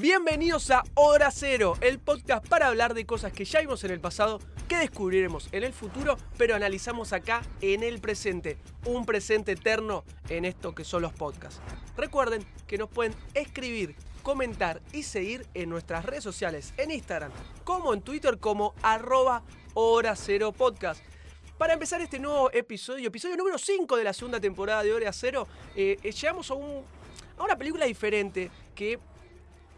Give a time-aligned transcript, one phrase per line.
[0.00, 3.98] Bienvenidos a Hora Cero, el podcast para hablar de cosas que ya vimos en el
[3.98, 4.38] pasado,
[4.68, 8.58] que descubriremos en el futuro, pero analizamos acá en el presente.
[8.86, 11.60] Un presente eterno en esto que son los podcasts.
[11.96, 17.32] Recuerden que nos pueden escribir, comentar y seguir en nuestras redes sociales, en Instagram,
[17.64, 19.42] como en Twitter, como arroba
[19.74, 21.02] Hora Cero Podcast.
[21.58, 25.48] Para empezar este nuevo episodio, episodio número 5 de la segunda temporada de Hora Cero,
[25.74, 26.84] eh, eh, llegamos a, un,
[27.36, 29.00] a una película diferente que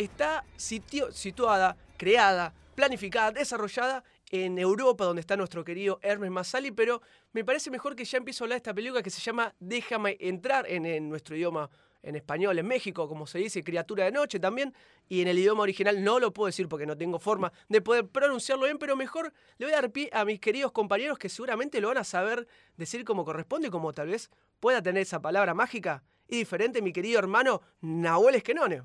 [0.05, 7.45] está situada, creada, planificada, desarrollada en Europa, donde está nuestro querido Hermes Massali, pero me
[7.45, 10.67] parece mejor que ya empiezo a hablar de esta película que se llama Déjame entrar
[10.71, 11.69] en, nuestro idioma
[12.03, 14.73] en español, en México, como se dice, criatura de noche también,
[15.07, 18.09] y en el idioma original no lo puedo decir porque no tengo forma de poder
[18.09, 21.79] pronunciarlo bien, pero mejor le voy a dar pie a mis queridos compañeros que seguramente
[21.79, 22.49] lo van a saber
[22.79, 27.19] decir como corresponde, como tal vez pueda tener esa palabra mágica y diferente, mi querido
[27.19, 28.83] hermano Nahuel Esquenone.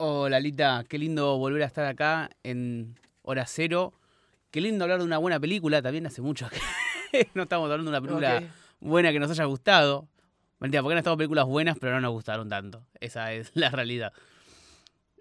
[0.00, 3.92] Hola Lita, qué lindo volver a estar acá en Hora Cero.
[4.52, 7.98] Qué lindo hablar de una buena película, también hace mucho que no estamos hablando de
[7.98, 10.06] una película buena que nos haya gustado.
[10.60, 12.86] Mentira, porque han estado películas buenas, pero no nos gustaron tanto.
[13.00, 14.12] Esa es la realidad.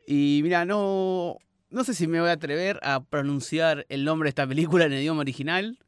[0.05, 1.37] Y mira, no,
[1.71, 4.93] no sé si me voy a atrever a pronunciar el nombre de esta película en
[4.93, 5.79] el idioma original,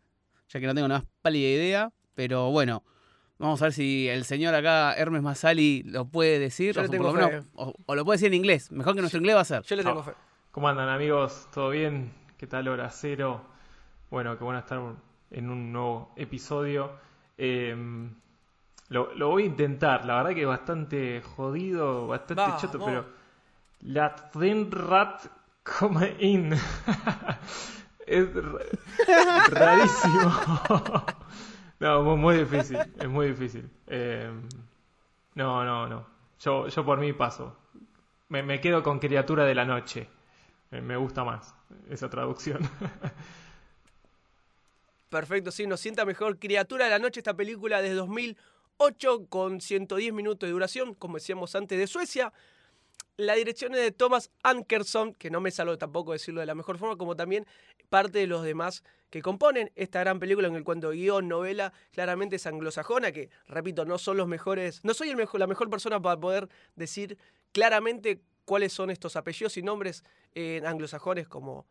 [0.48, 2.84] ya que no tengo la más pálida idea, pero bueno.
[3.40, 6.76] Vamos a ver si el señor acá, Hermes Masali, lo puede decir.
[6.76, 7.32] Yo le o, tengo por lo fe.
[7.32, 8.72] menos- o- o lo puede decir en inglés.
[8.72, 9.64] Mejor que nuestro inglés va a ser.
[9.64, 10.12] Yo le tengo fe.
[10.52, 11.48] ¿Cómo andan amigos?
[11.54, 12.12] ¿Todo bien?
[12.38, 13.42] ¿Qué tal hora cero?
[14.12, 14.80] Bueno, qué bueno estar
[15.32, 16.92] en un nuevo episodio.
[17.38, 17.76] Eh,
[18.90, 22.62] lo, lo voy a intentar, la verdad que es bastante jodido, bastante Vamos.
[22.62, 23.06] choto, pero...
[23.82, 24.14] La
[24.72, 25.26] Rat
[25.64, 26.52] come in.
[28.06, 30.34] es ra- rarísimo.
[31.80, 33.70] no, muy, difícil, es muy difícil.
[33.88, 34.32] Eh,
[35.36, 36.08] no, no, no.
[36.40, 37.58] Yo, yo por mí paso.
[38.30, 40.08] Me, me quedo con criatura de la noche.
[40.72, 41.56] Me gusta más
[41.90, 42.60] esa traducción.
[45.10, 46.38] Perfecto, sí, nos sienta mejor.
[46.38, 51.56] Criatura de la Noche, esta película de 2008 con 110 minutos de duración, como decíamos
[51.56, 52.32] antes, de Suecia.
[53.20, 56.78] La dirección es de Thomas Ankerson, que no me salgo tampoco decirlo de la mejor
[56.78, 57.46] forma, como también
[57.90, 62.38] parte de los demás que componen esta gran película en el cuanto guion, novela, claramente
[62.38, 66.48] es anglosajona, que repito, no son los mejores, no soy la mejor persona para poder
[66.78, 67.18] decir
[67.52, 71.66] claramente cuáles son estos apellidos y nombres eh, anglosajones como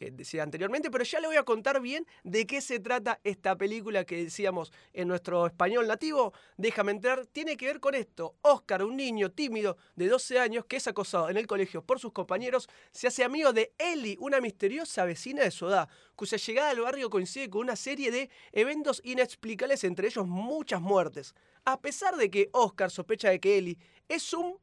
[0.00, 3.56] eh, decía anteriormente, pero ya le voy a contar bien de qué se trata esta
[3.56, 6.32] película que decíamos en nuestro español nativo.
[6.56, 8.34] Déjame entrar, tiene que ver con esto.
[8.40, 12.12] Oscar, un niño tímido de 12 años que es acosado en el colegio por sus
[12.12, 16.80] compañeros, se hace amigo de Ellie, una misteriosa vecina de su edad, cuya llegada al
[16.80, 21.34] barrio coincide con una serie de eventos inexplicables, entre ellos muchas muertes.
[21.66, 23.78] A pesar de que Oscar sospecha de que Ellie
[24.08, 24.56] es un...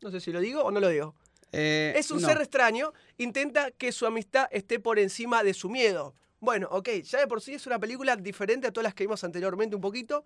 [0.00, 1.14] No sé si lo digo o no lo digo.
[1.52, 2.28] Eh, Es un no.
[2.28, 6.14] ser extraño, intenta que su amistad esté por encima de su miedo.
[6.40, 9.24] Bueno, ok, ya de por sí es una película diferente a todas las que vimos
[9.24, 10.24] anteriormente un poquito.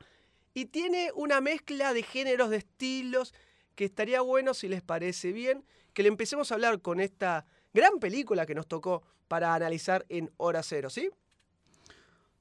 [0.54, 3.32] Y tiene una mezcla de géneros, de estilos,
[3.74, 7.98] que estaría bueno si les parece bien, que le empecemos a hablar con esta gran
[8.00, 11.08] película que nos tocó para analizar en Hora Cero, ¿sí?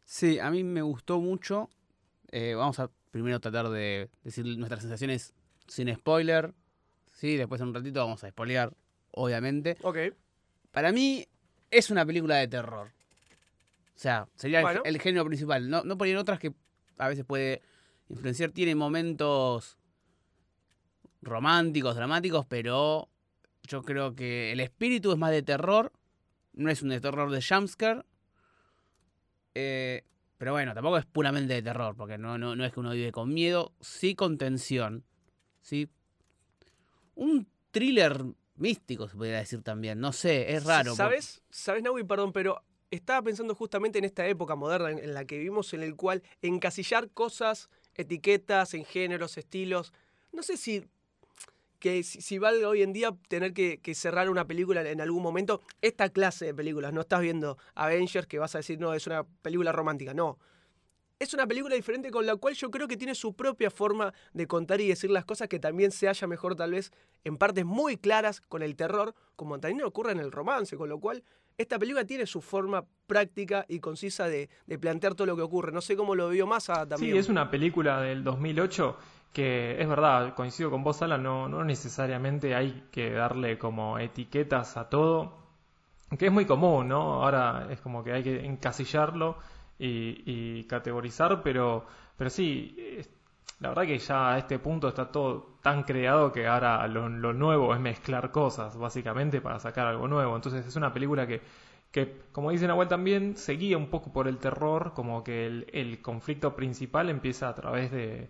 [0.05, 1.69] Sí, a mí me gustó mucho.
[2.31, 5.33] Eh, vamos a primero tratar de decir nuestras sensaciones
[5.67, 6.53] sin spoiler.
[7.21, 8.73] Sí, después en un ratito vamos a spoilear,
[9.11, 9.77] obviamente.
[9.83, 9.95] Ok.
[10.71, 11.27] Para mí
[11.69, 12.87] es una película de terror.
[12.87, 14.81] O sea, sería el- Bueno.
[14.85, 15.69] el, género principal.
[15.69, 16.51] No, no en otras que
[16.97, 17.61] a veces puede
[18.09, 18.49] influenciar.
[18.49, 19.77] Tiene momentos
[21.21, 23.07] románticos, dramáticos, pero
[23.67, 25.93] yo creo que el espíritu es más de terror.
[26.53, 28.01] No es un de terror de jumpscare.
[29.53, 30.05] Eh,
[30.39, 33.11] pero bueno, tampoco es puramente de terror, porque no, no, no es que uno vive
[33.11, 35.05] con miedo, sí con tensión.
[35.61, 35.87] Sí.
[37.15, 38.23] Un thriller
[38.55, 39.99] místico, se podría decir también.
[39.99, 40.91] No sé, es raro.
[40.91, 41.41] porque- ¿Sabes?
[41.49, 42.03] ¿Sabes, Naui?
[42.03, 42.61] Perdón, pero
[42.91, 46.21] estaba pensando justamente en esta época moderna en, en la que vivimos, en el cual
[46.41, 49.93] encasillar cosas, etiquetas, en géneros, estilos.
[50.31, 50.83] No sé si
[51.79, 55.23] que si, si valga hoy en día tener que, que cerrar una película en algún
[55.23, 59.07] momento, esta clase de películas, no estás viendo Avengers que vas a decir, no, es
[59.07, 60.37] una película romántica, no.
[61.21, 64.47] Es una película diferente con la cual yo creo que tiene su propia forma de
[64.47, 66.91] contar y decir las cosas que también se halla mejor tal vez
[67.23, 70.99] en partes muy claras con el terror, como también ocurre en el romance, con lo
[70.99, 71.23] cual
[71.59, 75.71] esta película tiene su forma práctica y concisa de, plantear todo lo que ocurre.
[75.71, 77.13] No sé cómo lo vio Massa también.
[77.13, 78.97] Sí, es una película del 2008
[79.31, 84.75] que es verdad, coincido con vos, Alan, no, no necesariamente hay que darle como etiquetas
[84.75, 85.37] a todo,
[86.17, 87.23] que es muy común, ¿no?
[87.23, 89.37] Ahora es como que hay que encasillarlo
[89.83, 91.85] y, categorizar, pero,
[92.17, 92.75] pero sí,
[93.59, 97.73] la verdad que ya a este punto está todo tan creado que ahora lo, nuevo
[97.73, 100.35] es mezclar cosas, básicamente, para sacar algo nuevo.
[100.35, 101.41] Entonces es una película que,
[101.91, 105.67] que como dice Nahuel también, se guía un poco por el terror, como que el,
[105.73, 108.29] el conflicto principal empieza a través de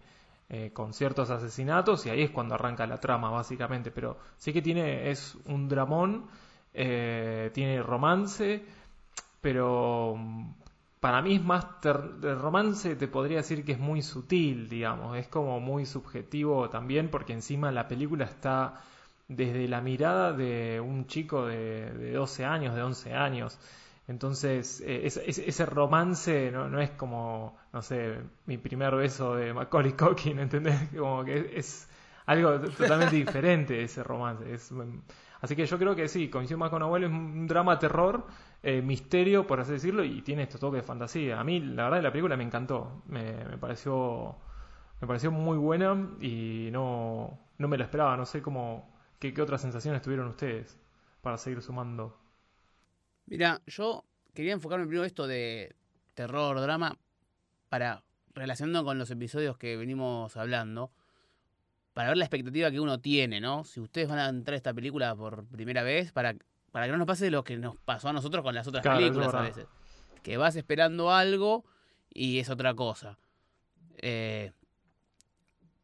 [0.53, 3.89] eh, con ciertos asesinatos y ahí es cuando arranca la trama, básicamente.
[3.89, 6.25] Pero sí que tiene, es un dramón,
[6.73, 8.61] eh, tiene romance,
[9.39, 10.17] pero
[11.01, 15.27] para mí es más de romance, te podría decir que es muy sutil, digamos, es
[15.27, 18.81] como muy subjetivo también, porque encima la película está
[19.27, 23.59] desde la mirada de un chico de, de 12 años, de 11 años.
[24.07, 29.93] Entonces, eh, ese romance no, no, es como, no sé, mi primer beso de Macaulay
[29.93, 30.89] Culkin, ¿entendés?
[30.97, 31.87] Como que es,
[32.25, 34.53] algo totalmente diferente ese romance.
[34.53, 34.73] Es,
[35.41, 38.25] así que yo creo que sí, coincido más con Abuelo, es un drama terror,
[38.63, 41.39] eh, misterio, por así decirlo, y tiene estos toques de fantasía.
[41.39, 43.03] A mí, la verdad, la película me encantó.
[43.07, 44.37] Me, pareció
[44.99, 48.15] me pareció muy buena y no, no me lo esperaba.
[48.17, 50.77] No sé cómo, qué, otras sensaciones tuvieron ustedes
[51.21, 52.19] para seguir sumando.
[53.25, 55.75] Mira, yo quería enfocarme primero esto de
[56.13, 56.97] terror, drama,
[57.69, 58.03] para
[58.33, 60.91] relacionando con los episodios que venimos hablando,
[61.93, 63.63] para ver la expectativa que uno tiene, ¿no?
[63.63, 66.35] Si ustedes van a entrar a esta película por primera vez, para,
[66.71, 68.99] para que no nos pase lo que nos pasó a nosotros con las otras Claro,
[68.99, 69.67] películas a veces.
[70.23, 71.65] Que vas esperando algo
[72.13, 73.17] y es otra cosa.
[73.97, 74.51] Eh,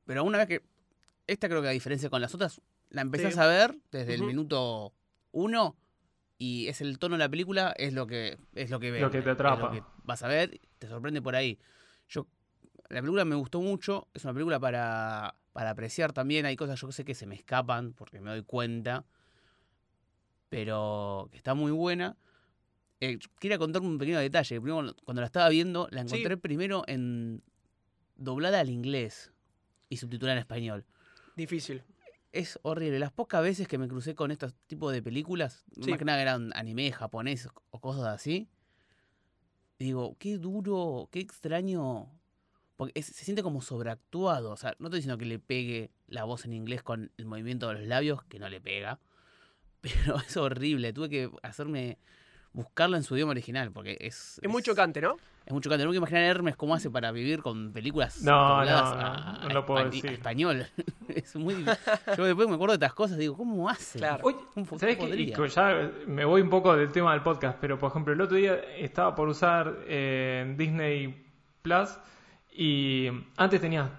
[0.06, 0.64] pero una vez que.
[1.28, 3.40] Esta creo que a diferencia con las otras, la empezás Sí.
[3.40, 4.94] a ver desde el minuto
[5.34, 5.76] uno
[6.38, 9.02] y es el tono de la película, es lo que es lo que ves.
[9.02, 9.72] Lo que te atrapa.
[9.72, 11.60] que vas a ver, te sorprende por ahí.
[12.08, 12.28] Yo
[12.90, 16.90] la película me gustó mucho, es una película para, para apreciar también, hay cosas yo
[16.94, 19.04] sé que se me escapan porque me doy cuenta,
[20.50, 22.16] pero que está muy buena.
[23.00, 24.60] Eh, quería contar un pequeño detalle.
[24.62, 26.16] Primero, cuando- la estaba viendo, la Sí.
[26.16, 27.44] encontré primero en
[28.16, 29.32] doblada al inglés
[29.90, 30.86] y subtitulada en español
[31.36, 31.84] Difícil.
[32.32, 32.98] es horrible.
[33.00, 35.90] Las pocas veces que me crucé con estos tipos de películas, Sí.
[35.92, 38.50] más que nada eran anime, japonés o cosas así,
[39.80, 42.10] digo, qué duro, qué extraño.
[42.78, 44.52] Porque es- se siente como sobreactuado.
[44.52, 47.68] O sea, no estoy diciendo que le pegue la voz en inglés con el movimiento
[47.68, 49.00] de los labios, que no le pega.
[50.06, 50.94] Pero es horrible.
[50.94, 51.98] Tuve que hacerme.
[52.54, 54.40] buscarla en su idioma original, porque es.
[54.42, 55.18] Es muy chocante, ¿no?
[55.46, 55.86] Es muy chocante.
[55.86, 59.40] No que imaginar a Hermes cómo hace para vivir con películas No, no, no, a,
[59.48, 60.12] no lo puedo a- a decir.
[60.12, 60.66] español.
[61.08, 61.78] es muy difícil.
[62.18, 64.00] Yo después me acuerdo de estas cosas, digo, ¿cómo hace?
[64.00, 64.26] Claro.
[64.26, 67.78] Oye, ¿Cómo po- ¿sabes que ya me voy un poco del tema del podcast, pero
[67.80, 71.26] por ejemplo, el otro día estaba por usar eh, Disney
[71.62, 71.92] Plus
[72.52, 73.08] y
[73.38, 73.90] antes tenías,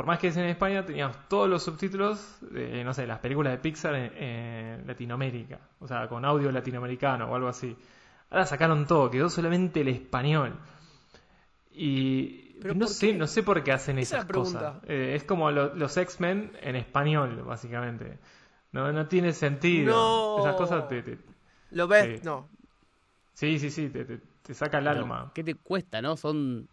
[0.00, 3.52] por más que es en España, tenías todos los subtítulos de, no sé, las películas
[3.52, 7.76] de Pixar en, en Latinoamérica, o sea, con audio latinoamericano o algo así.
[8.30, 10.54] Ahora sacaron todo, quedó solamente el español.
[11.70, 13.14] Y ¿Pero no sé, qué?
[13.14, 14.76] no sé por qué hacen esas cosas.
[14.86, 18.18] Eh, es como lo- los X-Men en español, básicamente.
[18.72, 19.92] No, no tiene sentido.
[19.92, 20.38] No.
[20.38, 21.18] Esas cosas te, te-
[21.72, 22.24] ¿Lo ves?
[22.24, 22.48] No.
[23.34, 25.30] sí, sí, sí, te, te- te saca el Pero, alma.
[25.34, 26.16] ¿Qué te cuesta, no?
[26.16, 26.66] Son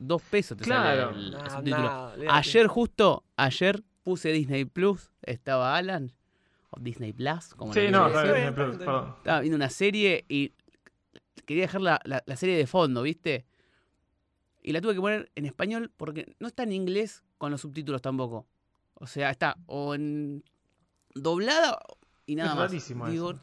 [0.00, 1.12] dos pesos te Claro.
[1.12, 2.32] sale el, Nah, subtítulo.
[2.32, 6.10] ayer justo, ayer puse Disney Plus, estaba Alan,
[6.70, 8.54] o Disney Plus, como Sí, no, bien, está bien.
[8.54, 9.14] perdón.
[9.18, 10.52] estaba viendo una serie y
[11.44, 13.44] quería dejar la, la- la serie de fondo, ¿viste?
[14.62, 18.00] Y la tuve que poner en español porque no está en inglés con los subtítulos
[18.02, 18.46] tampoco.
[18.94, 20.44] O sea, está o en
[21.14, 21.78] doblada
[22.26, 22.70] y nada Es más.
[22.70, 23.40] rarísimo Digo, eso.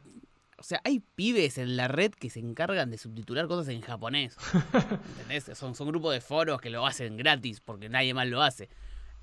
[0.59, 4.37] O sea, hay pibes en la red que se encargan de subtitular cosas en japonés.
[5.19, 5.57] ¿Entendés?
[5.57, 8.69] Son, son grupos de foros que lo hacen gratis porque nadie más lo hace.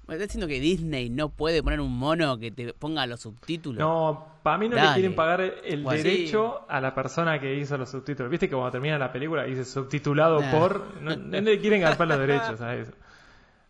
[0.07, 3.81] ¿Me estás diciendo que Disney no puede poner un mono que te ponga los subtítulos?
[3.81, 7.79] No, para mí no le quieren pagar el Bueno, derecho a la persona que hizo
[7.79, 8.31] los subtítulos.
[8.31, 10.50] Viste que cuando termina la película dice subtitulado Nah.
[10.50, 11.00] por.
[11.00, 12.93] No, no le quieren garpar los derechos a eso.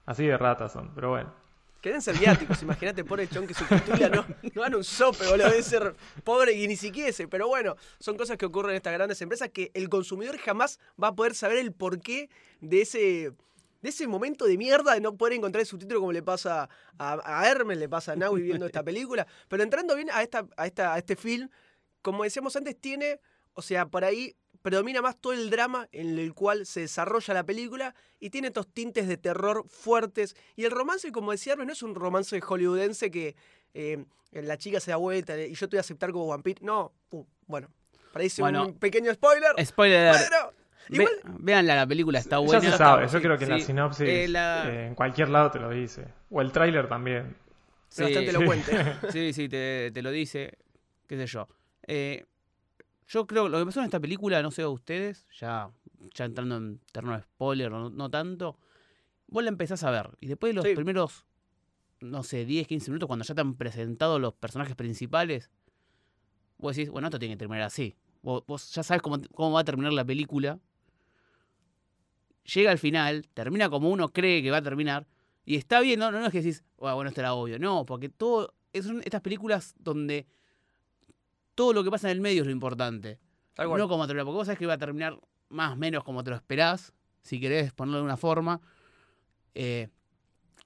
[0.06, 1.30] Así de ratas son, pero bueno.
[1.84, 4.24] Queden ser viáticos, imagínate, pobre chon que subtitula, no,
[4.54, 7.28] no dan un sope, boludo, debe ser pobre y ni siquiera ese.
[7.28, 11.08] Pero bueno, son cosas que ocurren en estas grandes empresas que el consumidor jamás va
[11.08, 12.30] a poder saber el porqué
[12.62, 13.32] de ese,
[13.82, 17.20] de ese momento de mierda de no poder encontrar el subtítulo como le pasa a,
[17.22, 19.26] a Hermes, le pasa a Naui viendo esta película.
[19.48, 21.50] Pero entrando bien a, esta, a, esta, a este film,
[22.00, 23.20] como decíamos antes, tiene,
[23.52, 24.34] o sea, por ahí
[24.64, 28.66] predomina más todo el drama en el cual se desarrolla la película y tiene estos
[28.66, 30.34] tintes de terror fuertes.
[30.56, 33.36] Y el romance, como decía Hermes, no es un romance hollywoodense que
[33.74, 34.02] eh,
[34.32, 36.60] la chica se da vuelta y yo te voy a aceptar como vampiro.
[36.62, 37.68] No, uh, bueno,
[38.10, 39.50] parece Bueno, un pequeño spoiler.
[39.66, 40.16] Spoiler.
[40.30, 40.52] pero
[40.88, 42.62] Ve- igual, véanla, la película está buena.
[42.62, 43.66] ya se sabe, yo sí, creo que en la sí.
[43.66, 46.06] sinopsis Eh, la- eh, en cualquier lado te lo dice.
[46.30, 47.36] O el tráiler también.
[47.90, 48.36] es bastante Sí.
[48.36, 48.72] elocuente.
[49.12, 50.56] Sí, sí, te, te lo dice,
[51.06, 51.46] qué sé yo.
[51.86, 52.24] Eh,
[53.08, 55.70] yo creo que lo que pasó en esta película, no sé a ustedes, ya,
[56.14, 58.58] ya entrando en terreno de spoiler, no, no tanto.
[59.26, 60.10] vos la empezás a ver.
[60.20, 60.74] Y después de los Sí.
[60.74, 61.24] primeros,
[62.00, 65.50] no sé, 10, 15 minutos, cuando ya te han presentado los personajes principales,
[66.58, 67.96] vos decís, bueno, esto tiene que terminar así.
[68.22, 70.58] Vos, vos ya sabes cómo, cómo va a terminar la película.
[72.54, 75.06] Llega al final, termina como uno cree que va a terminar.
[75.46, 77.58] Y está bien, no, no, no es que decís, "Ah, bueno, esto era obvio.
[77.58, 78.54] No, porque todo.
[78.82, 80.26] Son estas películas donde
[81.54, 83.18] todo lo que pasa en el medio es lo importante.
[83.54, 83.78] Tal cual.
[83.80, 85.18] No como termina, porque vos sabés que va a terminar
[85.48, 86.92] más o menos como te lo esperás,
[87.22, 88.60] si querés ponerlo de una forma.
[89.54, 89.88] Eh,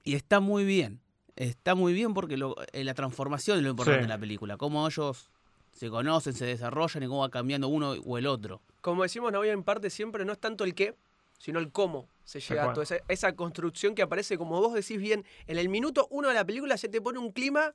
[0.03, 0.99] y está muy bien.
[1.35, 4.03] Está muy bien porque lo- eh, la transformación es lo importante Sí.
[4.03, 4.57] en la película.
[4.57, 5.29] Cómo ellos
[5.71, 8.61] se conocen, se desarrollan y cómo va cambiando uno o el otro.
[8.81, 10.95] Como decimos, Navidad en parte siempre no es tanto el qué,
[11.37, 14.97] sino el cómo se llega a toda esa, esa construcción que aparece, como vos decís
[14.99, 17.73] bien, en el minuto uno de la película ya te pone un clima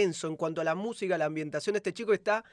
[0.00, 1.76] en cuanto a la música, la ambientación.
[1.76, 2.44] Este chico está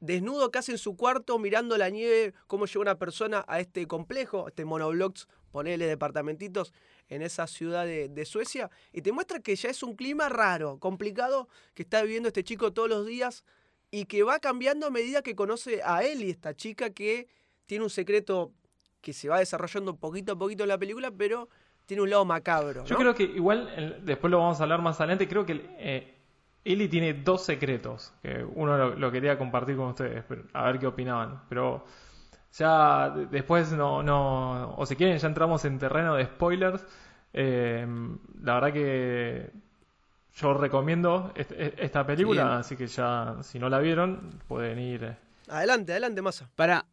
[0.00, 4.48] desnudo casi en su cuarto, mirando la nieve, cómo llega una persona a este complejo,
[4.48, 6.72] este monoblocks, ponele departamentitos
[7.08, 10.78] en esa ciudad de, de Suecia, y te muestra que ya es un clima raro,
[10.78, 13.44] complicado, que está viviendo este chico todos los días
[13.90, 17.28] y que va cambiando a medida que conoce a él y esta chica que
[17.66, 18.52] tiene un secreto
[19.00, 21.48] que se va desarrollando poquito a poquito en la película, pero
[21.86, 22.84] tiene un lado macabro.
[22.84, 26.19] Yo creo que igual, después lo vamos a hablar más adelante, creo que eh,
[26.64, 30.78] Ellie tiene dos secretos, que uno lo, lo quería compartir con ustedes, pero, a ver
[30.78, 31.42] qué opinaban.
[31.48, 31.84] Pero
[32.52, 36.84] ya de- después no, no, o si quieren ya entramos en terreno de spoilers.
[37.32, 37.86] Eh,
[38.42, 39.50] la verdad que
[40.34, 42.56] yo recomiendo est- est- esta película, Bien.
[42.58, 45.04] así que ya si no la vieron pueden ir.
[45.04, 45.16] eh.
[45.48, 46.48] Adelante, adelante, Massa.
[46.56, 46.84] Para,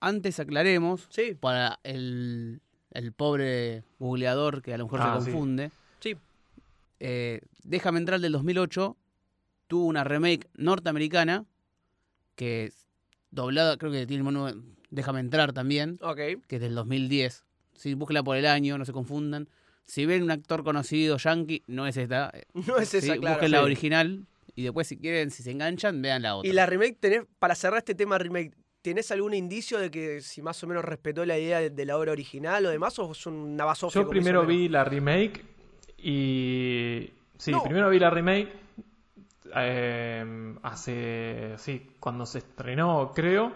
[0.00, 2.60] antes aclaremos, Sí, para el,
[2.90, 5.30] el pobre googleador que a lo mejor Ah, se sí.
[5.32, 5.74] confunde, sí.
[7.00, 8.96] Eh, Déjame entrar del 2008
[9.66, 11.46] tuvo una remake norteamericana
[12.36, 12.86] que es
[13.30, 14.50] doblada, creo que tiene el mono
[14.90, 16.18] Déjame entrar también, Ok.
[16.46, 17.44] que es del 2010.
[17.74, 19.48] Sí, búsquela por el año, no se confundan.
[19.86, 22.30] Si ven un actor conocido yankee, no es esta.
[22.32, 23.34] eh, No es esa, sí, claro.
[23.36, 26.48] busquen la original y después si quieren, si se enganchan, vean la otra.
[26.48, 30.42] Y la remake, tenés, para cerrar este tema remake, ¿tenés algún indicio de que si
[30.42, 32.96] más o menos respetó la idea de, de la obra original o demás?
[33.00, 34.00] ¿O es una basofia?
[34.02, 35.42] Yo primero vi la remake
[36.04, 37.10] y...
[37.38, 37.62] Sí, No.
[37.62, 38.52] primero vi la remake
[39.56, 41.54] eh, hace...
[41.56, 43.52] Sí, cuando se estrenó, creo.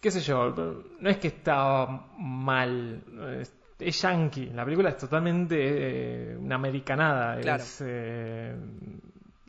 [0.00, 0.54] Qué sé yo,
[1.00, 3.02] no es que estaba mal.
[3.40, 4.46] Es, es yankee.
[4.46, 5.56] La película es totalmente
[6.32, 7.40] eh, una americanada.
[7.40, 7.62] Claro.
[7.62, 8.56] Es, eh,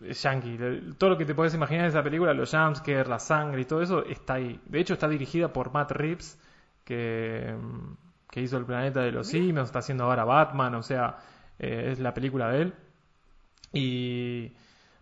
[0.03, 0.58] es yankee.
[0.98, 3.81] Todo lo que te puedes imaginar de esa película, los jumpscares, la sangre y todo
[3.81, 4.60] eso, está ahí.
[4.65, 6.38] De hecho, está dirigida por Matt Reeves,
[6.84, 7.55] que,
[8.29, 11.17] que hizo El planeta de los simios, está haciendo ahora Batman, o sea,
[11.62, 12.74] eh, es la película de él.
[13.74, 14.51] Y...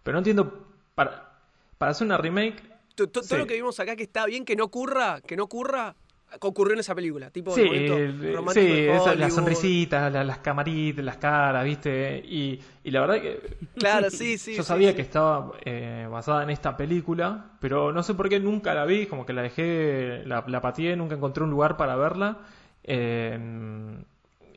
[0.04, 1.30] Pero no entiendo, para,
[1.78, 2.62] para hacer una remake,
[2.96, 3.38] To- to- Todo Sí.
[3.38, 5.96] lo que vimos acá que está bien que no ocurra, que no ocurra,
[6.42, 7.30] ocurrió en esa película.
[7.32, 12.22] Tipo Sí, el romántico sí, esa- las sonrisitas, la- las camaritas, las caras, ¿viste?
[12.28, 13.40] Y, y la verdad que
[13.76, 14.54] Claro, sí, sí.
[14.56, 14.96] yo sí, sabía sí.
[14.98, 19.06] que estaba eh, basada en esta película, pero no sé por qué nunca la vi,
[19.06, 22.40] como que la dejé, la, la pateé, nunca encontré un lugar para verla.
[22.84, 23.40] eh,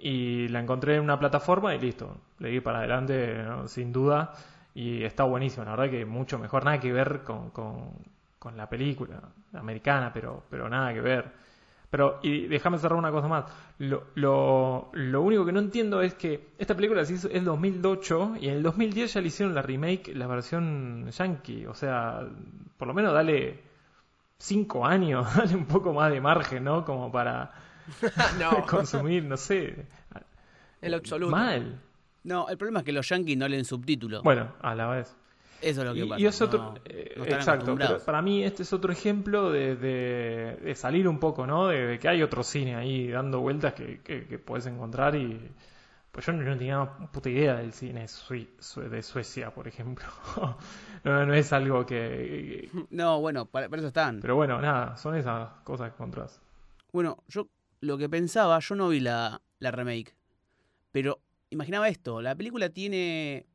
[0.05, 3.69] y la encontré en una plataforma y listo, le di para adelante, ¿no?
[3.69, 4.35] sin duda.
[4.75, 7.91] Y está buenísimo, la verdad que mucho mejor, nada que ver con, con,
[8.39, 9.21] con la película
[9.53, 11.31] americana, pero, pero nada que ver.
[11.89, 13.45] Pero, y déjame cerrar una cosa más.
[13.79, 18.37] Lo, lo, lo único que no entiendo es que esta película se hizo en 2008
[18.41, 21.67] y en el 2010 ya le hicieron la remake, la versión yankee.
[21.67, 22.27] O sea,
[22.77, 23.61] por lo menos dale
[24.39, 26.85] cinco años, dale un poco más de margen, ¿no?
[26.85, 27.53] Como para
[28.39, 29.87] no, consumir, no sé.
[30.81, 31.31] en lo absoluto.
[31.31, 31.81] Mal.
[32.25, 34.23] No, el problema es que los yankees no leen subtítulos.
[34.23, 35.17] Bueno, a la vez.
[35.61, 36.21] Eso es lo que Y, pasa.
[36.21, 39.77] y es otro, no- eh, no exacto, pero para mí este es otro ejemplo de,
[39.77, 41.69] de- de salir un poco, ¿no?
[41.69, 45.51] De, de que hay otro cine ahí dando vueltas que, que, que puedes encontrar y
[46.11, 50.05] pues yo no, no tenía puta idea del cine de Suecia, por ejemplo.
[51.05, 52.69] no, no es algo que...
[52.91, 54.21] No, bueno, para, para eso están.
[54.21, 56.41] Pero bueno, nada, son esas cosas que encontrás.
[56.93, 57.47] Bueno, yo
[57.83, 60.17] lo que pensaba, yo no vi la, la remake,
[60.91, 61.21] pero
[61.51, 63.47] imaginaba esto, la película tiene...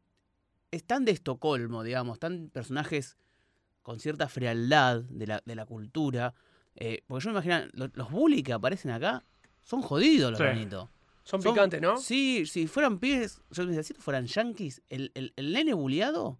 [0.69, 3.17] Es tan de Estocolmo, digamos, tan personajes
[3.83, 6.33] con cierta frialdad de la, de la cultura.
[6.75, 9.23] eh, porque yo me imagino, lo- los bullies que aparecen acá
[9.63, 10.45] son jodidos los Sí.
[10.45, 10.89] bonitos.
[11.23, 11.97] Son picantes, ¿no?
[11.97, 16.37] Sí, si fueran pibes, yo decía, si fueran yankees, el, el, el nene bulliado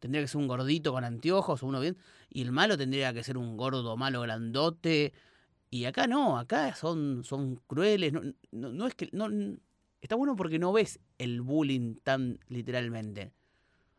[0.00, 1.96] tendría que ser un gordito con anteojos o uno bien,
[2.28, 5.12] y el malo tendría que ser un gordo malo grandote.
[5.70, 8.12] Y acá no, acá son, son crueles.
[8.12, 9.08] No, no, no es que.
[9.12, 9.28] No,
[10.00, 13.32] está bueno porque no ves el bullying tan literalmente.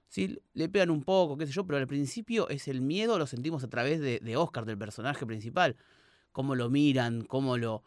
[0.09, 3.25] Sí, le pegan un poco, qué sé yo, pero al principio es el miedo, lo
[3.27, 5.77] sentimos a través de, de Oscar, del personaje principal.
[6.33, 7.83] Cómo lo miran, cómo lo.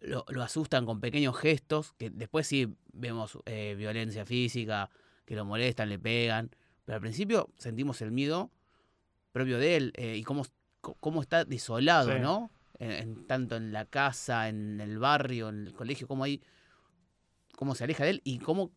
[0.00, 4.88] lo, lo asustan con pequeños gestos, que después sí vemos eh, violencia física,
[5.26, 6.50] que lo molestan, le pegan,
[6.86, 8.50] pero al principio sentimos el miedo
[9.32, 10.44] propio de él eh, y cómo,
[10.80, 12.18] cómo está desolado, Sí.
[12.20, 12.50] ¿no?
[12.80, 16.42] En- en- tanto en la casa, en el barrio, en el colegio, cómo ahí,
[17.56, 18.70] cómo se aleja de él y cómo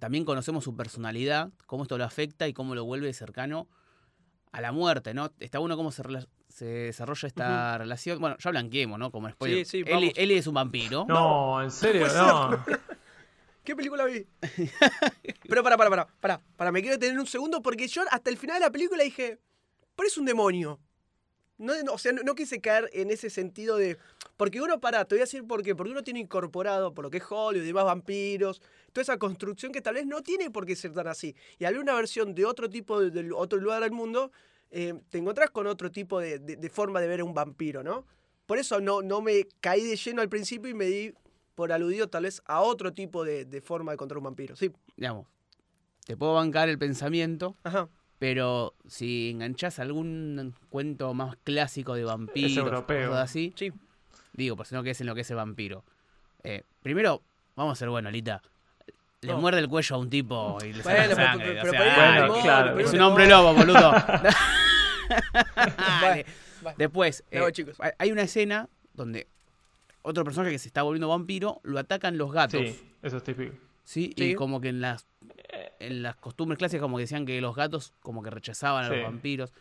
[0.00, 3.68] también conocemos su personalidad, cómo esto lo afecta y cómo lo vuelve cercano
[4.52, 5.30] a la muerte, ¿no?
[5.40, 8.18] Está bueno cómo se, rela- se desarrolla esta relación.
[8.18, 9.10] Bueno, ya blanqueemos, ¿no?
[9.10, 9.64] Como spoiler.
[9.66, 10.12] Sí, sí, vamos.
[10.16, 11.04] Ellie es un vampiro.
[11.08, 12.64] No, en serio, no.
[13.64, 14.26] ¿Qué película vi?
[15.48, 18.36] Pero para, para, para, para, para, me quiero tener un segundo porque yo hasta el
[18.38, 19.38] final de la película dije,
[19.96, 20.78] pero es un demonio.
[21.58, 23.96] No, no, o sea, no, no quise caer en ese sentido de...
[24.36, 25.74] Porque uno, para, te voy a decir por qué.
[25.74, 28.60] Porque uno tiene incorporado, por lo que es Hollywood y demás vampiros,
[28.92, 31.34] toda esa construcción que tal vez no tiene por qué ser tan así.
[31.58, 34.30] Y al ver una versión de otro tipo, de, de otro lugar del mundo,
[34.70, 37.82] eh, te encontrás con otro tipo de, de- de forma de ver a un vampiro,
[37.82, 38.04] ¿no?
[38.44, 41.14] Por eso no, no me caí de lleno al principio y me di
[41.54, 44.54] por aludido tal vez a otro tipo de, de forma de contra un vampiro.
[44.56, 44.70] Sí.
[44.96, 45.26] Digamos,
[46.04, 47.88] te puedo bancar el pensamiento, Ajá.
[48.18, 53.72] Pero si enganchás algún cuento más clásico de vampiros, cosas así, Sí.
[54.32, 55.84] digo, por si no que es en lo que es el vampiro.
[56.42, 57.22] Eh, primero,
[57.56, 58.42] vamos a ser bueno, Lita.
[59.22, 59.38] Le No.
[59.40, 61.46] muerde el cuello a un tipo y le saca Bueno, pero, sangre.
[61.54, 63.92] pero, o sea, Bueno, claro, es un hombre lobo, boludo.
[66.76, 67.76] Después, eh, chicos.
[67.80, 69.26] hay- hay una escena donde
[70.02, 72.60] otro personaje que se está volviendo vampiro lo atacan los gatos.
[72.60, 73.54] Sí, eso es típico.
[73.84, 74.12] ¿sí?
[74.16, 74.30] Sí.
[74.30, 75.06] Y como que en las
[75.80, 78.94] en las costumbres clásicas como que decían que los gatos como que rechazaban a Sí.
[78.96, 79.52] los vampiros.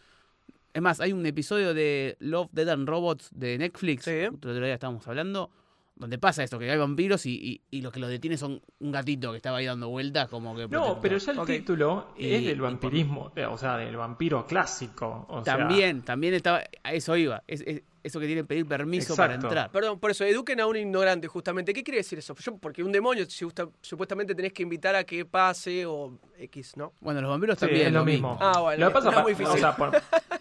[0.73, 4.11] Es más, hay un episodio de Love, Dead and Robots de Netflix, Sí.
[4.11, 5.49] el otro día estábamos hablando,
[5.95, 8.91] donde pasa esto, que hay vampiros y, y, y lo que los detiene son un
[8.91, 10.63] gatito que estaba ahí dando vueltas como que...
[10.63, 10.99] No, protector.
[11.01, 15.25] pero ya el título Y- es y del vampirismo, eh, o sea, del vampiro clásico.
[15.29, 16.61] O sea, También, también estaba...
[16.83, 17.41] A eso iba.
[17.47, 19.71] Es, es- eso que tiene que pedir permiso para entrar.
[19.71, 21.73] Perdón, por eso, eduquen a un ignorante, justamente.
[21.73, 22.35] ¿Qué quiere decir eso?
[22.35, 26.77] Yo, porque un demonio, si gusta- supuestamente tenés que invitar a que pase o X,
[26.77, 26.93] ¿no?
[27.01, 27.87] Bueno, los vampiros Sí, también.
[27.87, 28.37] es lo mismo.
[28.39, 29.59] Ah, bueno, Lo que pasa, no es muy o difícil.
[29.59, 29.91] sea, por-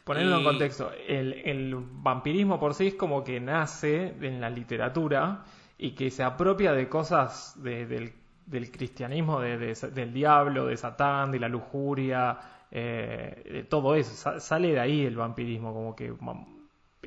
[0.04, 5.44] ponerlo en contexto, el, el vampirismo por sí es como que nace en la literatura
[5.78, 8.12] y que se apropia de cosas de- del,
[8.46, 12.38] del cristianismo, de- de- del diablo, de Satán, de la lujuria,
[12.70, 14.12] eh, de todo eso.
[14.14, 16.12] Sa- sale de ahí el vampirismo, como que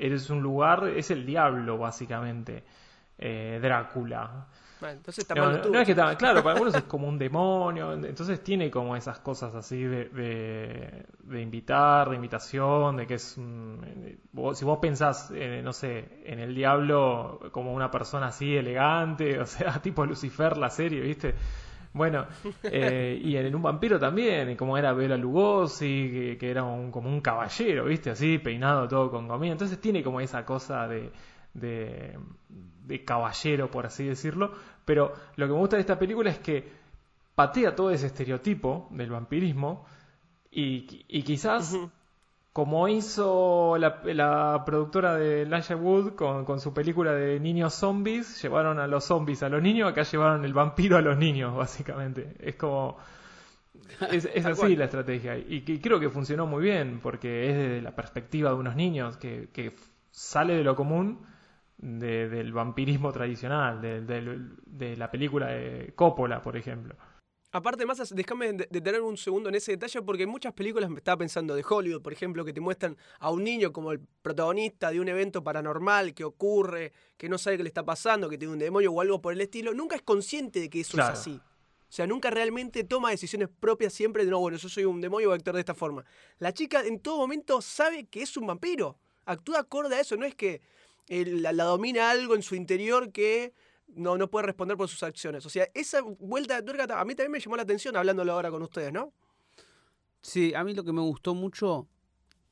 [0.00, 2.64] eres un lugar, es el diablo básicamente,
[3.18, 4.46] eh, Drácula.
[4.80, 7.92] Bueno, entonces está No, no, es que está- claro, para algunos es como un demonio,
[7.94, 13.36] entonces tiene como esas cosas así de, de, de invitar, de invitación, de que es
[13.36, 18.56] un- vos- si vos pensás, eh, no sé, en el diablo como una persona así
[18.56, 21.34] elegante, o sea, tipo Lucifer la serie, ¿viste?
[21.98, 22.26] Bueno,
[22.62, 27.08] eh, y en un vampiro también, como era Bela Lugosi, que, que era un- como
[27.10, 28.10] un caballero, ¿viste?
[28.10, 29.52] Así, peinado todo con gomina.
[29.52, 31.12] Entonces tiene como esa cosa de,
[31.54, 34.52] de, de caballero, por así decirlo.
[34.86, 36.66] Pero lo que me gusta de esta película es que
[37.34, 39.84] patea todo ese estereotipo del vampirismo
[40.50, 41.74] y, y quizás.
[42.58, 48.42] Como hizo la, la productora de Elijah Wood con, con su película de niños zombies,
[48.42, 52.34] llevaron a los zombies a los niños, acá llevaron el vampiro a los niños, básicamente.
[52.40, 52.98] Es como...
[54.10, 58.50] Es, así la estrategia y, creo que funcionó muy bien porque es desde la perspectiva
[58.50, 59.76] de unos niños que, que
[60.10, 61.20] sale de lo común
[61.76, 66.96] de- del vampirismo tradicional, de, de la película de Coppola, por ejemplo.
[67.50, 70.98] Aparte, más, déjame de- detener un segundo en ese detalle, porque en muchas películas me
[70.98, 74.90] estaba pensando de Hollywood, por ejemplo, que te muestran a un niño como el protagonista
[74.90, 78.52] de un evento paranormal que ocurre, que no sabe qué le está pasando, que tiene
[78.52, 81.14] un demonio o algo por el estilo, nunca es consciente de que eso Claro.
[81.14, 81.40] es así.
[81.40, 85.28] O sea, nunca realmente toma decisiones propias siempre de, no, bueno, yo soy un demonio,
[85.28, 86.04] voy a actuar de esta forma.
[86.38, 88.98] La chica en todo momento sabe que es un vampiro.
[89.24, 90.60] Actúa acorde a eso, no es que
[91.08, 93.54] eh, la, la domina algo en su interior que
[93.94, 95.44] no, no puede responder por sus acciones.
[95.46, 98.50] O sea, esa vuelta de tuerca a mí también me llamó la atención hablándolo ahora
[98.50, 99.12] con ustedes, ¿no?
[100.22, 101.86] Sí, a mí lo que me gustó mucho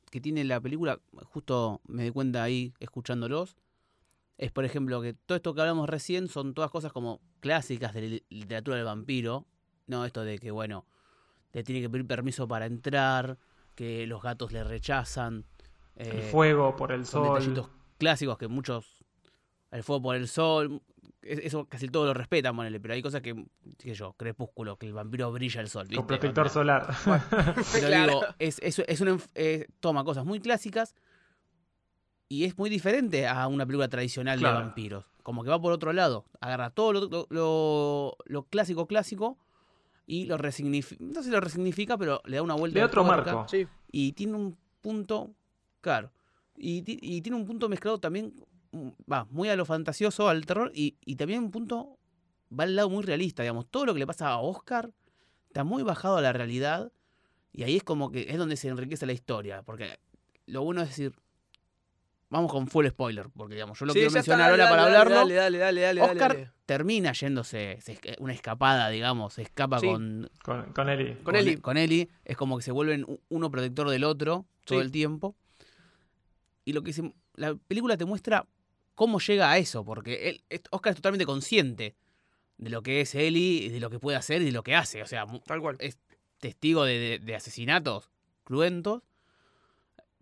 [0.09, 3.57] que tiene la película, justo me di cuenta ahí escuchándolos,
[4.37, 8.01] es por ejemplo que todo esto que hablamos recién son todas cosas como clásicas de
[8.01, 9.45] li- literatura del vampiro,
[9.87, 10.85] no esto de que bueno,
[11.51, 13.37] le tiene que pedir permiso para entrar,
[13.75, 15.45] que los gatos le rechazan,
[15.95, 17.33] el eh, fuego por el son sol.
[17.33, 19.03] detallitos clásicos que muchos,
[19.71, 20.81] el fuego por el sol,
[21.21, 23.33] eso casi todo lo respetan, ponele, pero hay cosas que,
[23.77, 25.87] qué sé yo, crepúsculo, que el vampiro brilla el sol.
[25.93, 26.87] Con protector solar.
[27.73, 28.07] Pero Claro.
[28.13, 30.95] digo, es, es, es una enf- eh, toma cosas muy clásicas
[32.29, 34.57] y es muy diferente a una película tradicional Claro.
[34.59, 35.05] de vampiros.
[35.23, 36.25] Como que va por otro lado.
[36.39, 39.37] Agarra todo lo, lo- lo- lo clásico clásico
[40.05, 41.03] y lo resignifica.
[41.03, 43.67] No sé si lo resignifica, pero le da una vuelta De de otro Sí.
[43.91, 45.33] Y tiene un punto,
[45.81, 46.11] claro.
[46.55, 48.33] Y, ti- y tiene un punto mezclado también
[49.11, 51.97] va muy a lo fantasioso, al terror, y, y también un punto
[52.57, 53.65] va al lado muy realista, digamos.
[53.69, 54.91] Todo lo que le pasa a Oscar
[55.47, 56.91] está muy bajado a la realidad,
[57.51, 59.99] y ahí es como que es donde se enriquece la historia, porque
[60.45, 61.13] lo bueno es decir,
[62.29, 64.97] vamos con full spoiler, porque digamos, yo lo Sí, quiero mencionar dale, ahora para dale,
[64.97, 65.15] hablarlo.
[65.15, 66.51] Dale, dale, dale, dale, dale, Oscar dale.
[66.65, 69.87] termina yéndose, se una escapada, digamos, se escapa Sí.
[69.87, 71.15] con, Con, con Eli.
[71.57, 74.85] Con Ellie, es como que se vuelven uno protector del otro todo Sí.
[74.85, 75.35] el tiempo.
[76.65, 78.45] Y lo que se- la película te muestra
[78.97, 81.95] cómo llega a eso, porque él, Oscar es totalmente consciente
[82.57, 84.73] de lo que es Ellie, y de lo que puede hacer y de lo que
[84.75, 85.03] hace.
[85.03, 85.77] O sea, Tal cual.
[85.79, 85.99] es
[86.39, 88.09] testigo de, de- de asesinatos
[88.43, 89.03] cruentos.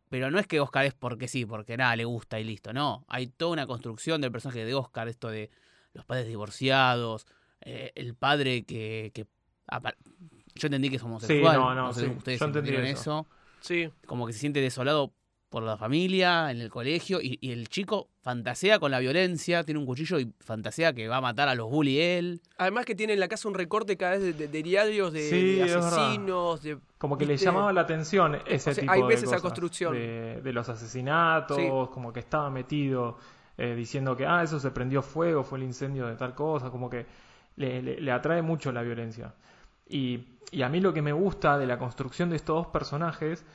[0.09, 2.73] Pero no es que Oscar es porque sí, porque nada, le gusta y listo.
[2.73, 5.49] No, hay toda una construcción del personaje de Oscar, esto de
[5.93, 7.25] los padres divorciados,
[7.61, 9.11] eh, el padre que...
[10.55, 11.57] yo entendí que es homosexual.
[11.57, 13.19] no, no, sé sí, si ustedes yo entendí entendieron eso.
[13.21, 13.27] eso.
[13.61, 13.89] Sí.
[14.05, 15.13] Como que se siente desolado
[15.55, 19.79] por la familia, en el colegio, y, y el chico fantasea con la violencia, tiene
[19.79, 22.41] un cuchillo y fantasea que va a matar a los bully él.
[22.57, 25.29] Además que tiene en la casa un recorte cada vez de, de- de diarios de,
[25.29, 29.13] Sí, de asesinos, de Como que le llamaba la atención ese O sea, tipo de
[29.13, 29.93] esa construcción.
[29.93, 31.67] De, de los asesinatos, Sí.
[31.69, 33.17] como que estaba metido
[33.57, 36.89] eh, diciendo que, ah, eso se prendió fuego, fue el incendio de tal cosa, como
[36.89, 37.05] que
[37.55, 39.33] le, le- le atrae mucho la violencia.
[39.87, 40.19] Y,
[40.51, 43.45] y a mí lo que me gusta de la construcción de estos dos personajes,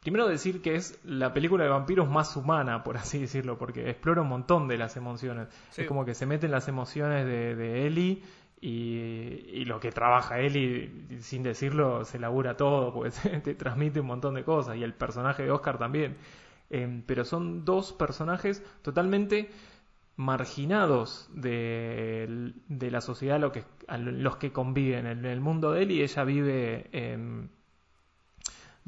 [0.00, 4.22] primero decir que es la película de vampiros más humana, por así decirlo, porque explora
[4.22, 5.48] un montón de las emociones.
[5.70, 5.82] Sí.
[5.82, 8.22] Es como que se meten las emociones de, de Ellie
[8.60, 8.68] y,
[9.52, 14.06] y lo que trabaja Ellie, sin decirlo, se labura todo, porque te, te transmite un
[14.06, 14.76] montón de cosas.
[14.76, 16.16] Y el personaje de Oscar también.
[16.70, 19.50] Eh, pero son dos personajes totalmente
[20.16, 25.06] marginados de, de la sociedad a, lo que, a los que conviven.
[25.06, 26.88] En el mundo de Ellie ella vive...
[26.92, 27.59] en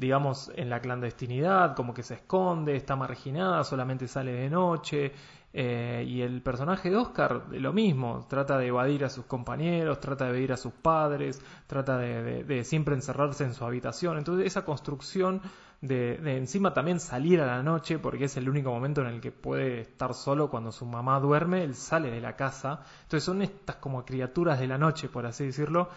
[0.03, 5.13] digamos, en la clandestinidad, como que se esconde, está marginada, solamente sale de noche.
[5.55, 10.25] eh, y el personaje de Oscar, lo mismo, trata de evadir a sus compañeros, trata
[10.25, 14.17] de evadir a sus padres, trata de, siempre encerrarse en su habitación.
[14.17, 15.41] Entonces, esa construcción
[15.79, 19.31] de, encima también salir a la noche, porque es el único momento en el que
[19.31, 22.81] puede estar solo cuando su mamá duerme, él sale de la casa.
[23.03, 25.89] Entonces, son estas como criaturas de la noche, por así decirlo,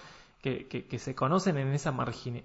[0.42, 2.44] que, se conocen en esa margine-.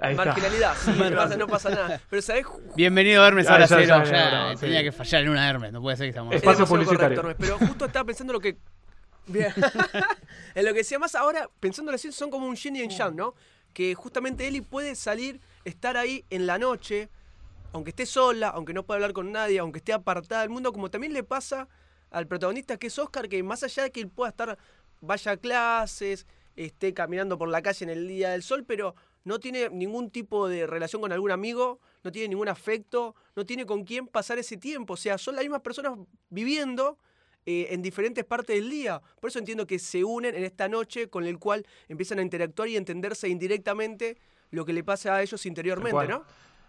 [0.00, 0.74] Ahí marginalidad.
[0.84, 2.00] Sí, no pasa, no pasa nada.
[2.08, 2.46] Pero ¿sabés?
[2.76, 3.86] Bienvenido Hermes, Ah, ahora ya, cero.
[3.86, 4.60] ya, Ya, ya, no, sí.
[4.60, 6.32] tenía que fallar en una Hermes, no puede ser que estamos...
[6.34, 7.20] Es- Es Espacio publicitario.
[7.20, 8.56] correcto, Hermes, Pero justo estaba pensando lo que.
[9.26, 9.52] Bien.
[10.54, 13.14] en lo que decía más ahora, pensándolo así, son como un yin y un yang,
[13.16, 13.34] ¿no?
[13.74, 17.08] Que justamente Ellie puede salir, estar ahí en la noche,
[17.72, 20.90] aunque esté sola, aunque no pueda hablar con nadie, aunque esté apartada del mundo, como
[20.90, 21.68] también le pasa
[22.10, 24.56] al protagonista que es Oscar, que más allá de que él pueda estar,
[25.02, 29.38] vaya a clases, esté caminando por la calle en el día del sol, pero no
[29.40, 33.84] tiene ningún tipo de relación con algún amigo, no tiene ningún afecto, no tiene con
[33.84, 34.94] quién pasar ese tiempo.
[34.94, 35.98] O sea, son las mismas personas
[36.30, 36.98] viviendo
[37.46, 39.00] eh, en diferentes partes del día.
[39.20, 42.68] Por eso entiendo que se unen en esta noche con el cual empiezan a interactuar
[42.68, 44.18] y entenderse indirectamente
[44.50, 46.08] lo que le pasa a ellos interiormente.
[46.08, 46.24] ¿no?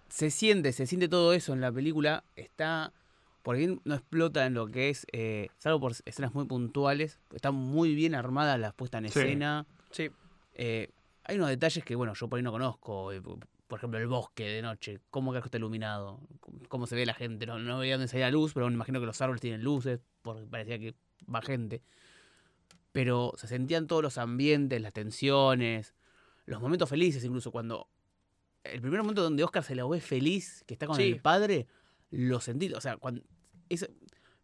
[0.10, 2.24] se siente, se siente todo eso en la película.
[2.36, 2.92] Está,
[3.44, 7.52] por bien no explota en lo que es, eh, salvo por escenas muy puntuales, está
[7.52, 9.20] muy bien armada la puesta en Sí.
[9.20, 9.66] escena.
[9.92, 10.10] Sí.
[10.56, 10.90] Eh,
[11.24, 13.12] hay unos detalles que, bueno, yo por ahí no conozco.
[13.12, 16.20] eh, por ejemplo, el bosque de noche, cómo carajo está iluminado,
[16.70, 17.46] cómo se ve la gente.
[17.46, 20.00] No, no veía dónde salía la luz, pero me imagino que los árboles tienen luces,
[20.24, 20.96] porque parecía que
[21.34, 21.84] va gente.
[22.92, 25.94] Pero se sentían todos los ambientes, las tensiones,
[26.46, 27.88] los momentos felices, incluso cuando.
[28.64, 31.04] El primer momento donde Oscar se la ve feliz, que está con Sí.
[31.04, 31.68] el padre,
[32.10, 32.74] lo sentí.
[32.74, 33.22] O sea, cuando.
[33.70, 33.90] es-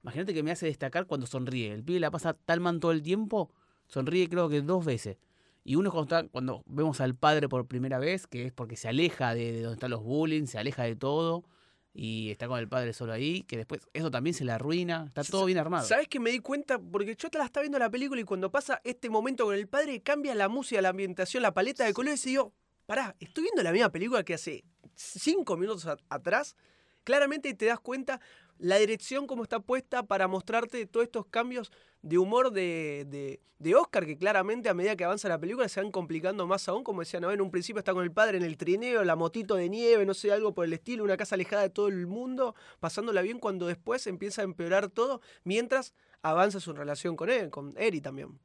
[0.03, 1.73] Imagínate que me hace destacar cuando sonríe.
[1.73, 3.51] El pibe la pasa tal man todo el tiempo,
[3.87, 5.17] sonríe creo que dos veces.
[5.65, 8.77] Y uno es cuando, está- cuando vemos al padre por primera vez, que es porque
[8.77, 11.43] se aleja de, de donde están los bullying, se aleja de todo,
[11.91, 15.23] y está con el padre solo ahí, que después eso también se le arruina, está
[15.23, 15.87] todo bien armado.
[15.87, 16.77] ¿Sabes que me di cuenta?
[16.77, 19.67] Porque yo te la estaba viendo la película y cuando pasa este momento con el
[19.67, 22.53] padre, cambia la música, la ambientación, la paleta de colores y digo,
[22.85, 26.55] pará, estoy viendo la misma película que hace cinco minutos a- atrás.
[27.03, 28.19] Claramente te das cuenta
[28.57, 33.75] la dirección como está puesta para mostrarte todos estos cambios de humor de, de, de
[33.75, 37.01] Oscar, que claramente a medida que avanza la película se van complicando más aún, como
[37.01, 37.31] decían, ¿no?
[37.31, 40.13] en un principio está con el padre en el trineo, la motito de nieve, no
[40.13, 43.67] sé, algo por el estilo, una casa alejada de todo el mundo, pasándola bien cuando
[43.67, 48.39] después empieza a empeorar todo, mientras avanza su relación con él, con Eri también.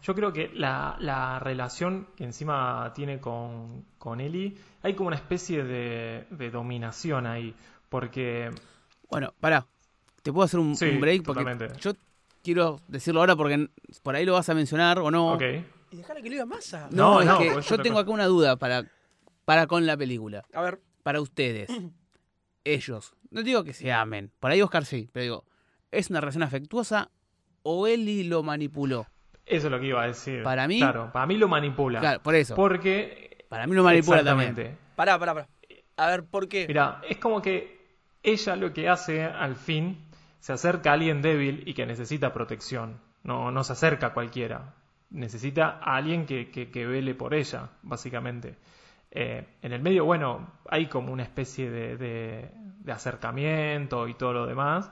[0.00, 5.16] Yo creo que la, la relación que encima tiene con, con Ellie, hay como una
[5.16, 7.54] especie de, de dominación ahí,
[7.88, 8.50] porque
[9.10, 9.66] Bueno, pará,
[10.22, 11.78] te puedo hacer un, Sí, un break porque totalmente.
[11.80, 11.92] yo
[12.42, 13.68] quiero decirlo ahora porque
[14.02, 15.34] por ahí lo vas a mencionar o no.
[15.34, 15.42] Ok.
[15.90, 16.88] Y dejarle que lo diga masa.
[16.90, 18.84] No, No, es no, que por eso yo te tengo acá una duda para,
[19.44, 20.44] para con la película.
[20.52, 21.70] A ver, para ustedes,
[22.64, 25.44] ellos, no digo que se amen, por ahí Oscar sí, pero digo,
[25.90, 27.10] ¿es una relación afectuosa
[27.62, 29.06] o Eli lo manipuló?
[29.46, 30.42] Eso es lo que iba a decir.
[30.42, 32.00] Para mí- Claro, para mí lo manipula.
[32.00, 32.54] Claro, por eso.
[32.54, 33.46] Porque.
[33.48, 34.50] Para mí lo manipula también.
[34.50, 34.78] Exactamente.
[34.94, 35.48] Pará, pará, pará.
[35.96, 36.66] A ver, ¿por qué?
[36.68, 37.77] Mira, es como que
[38.32, 39.98] ella lo que hace al fin
[40.40, 43.00] se acerca a alguien débil y que necesita protección.
[43.24, 44.74] No, no se acerca a cualquiera.
[45.10, 48.56] Necesita a alguien que, que, vele por ella, básicamente.
[49.10, 54.32] Eh, en el medio, bueno, hay como una especie de, de- de acercamiento y todo
[54.32, 54.90] lo demás,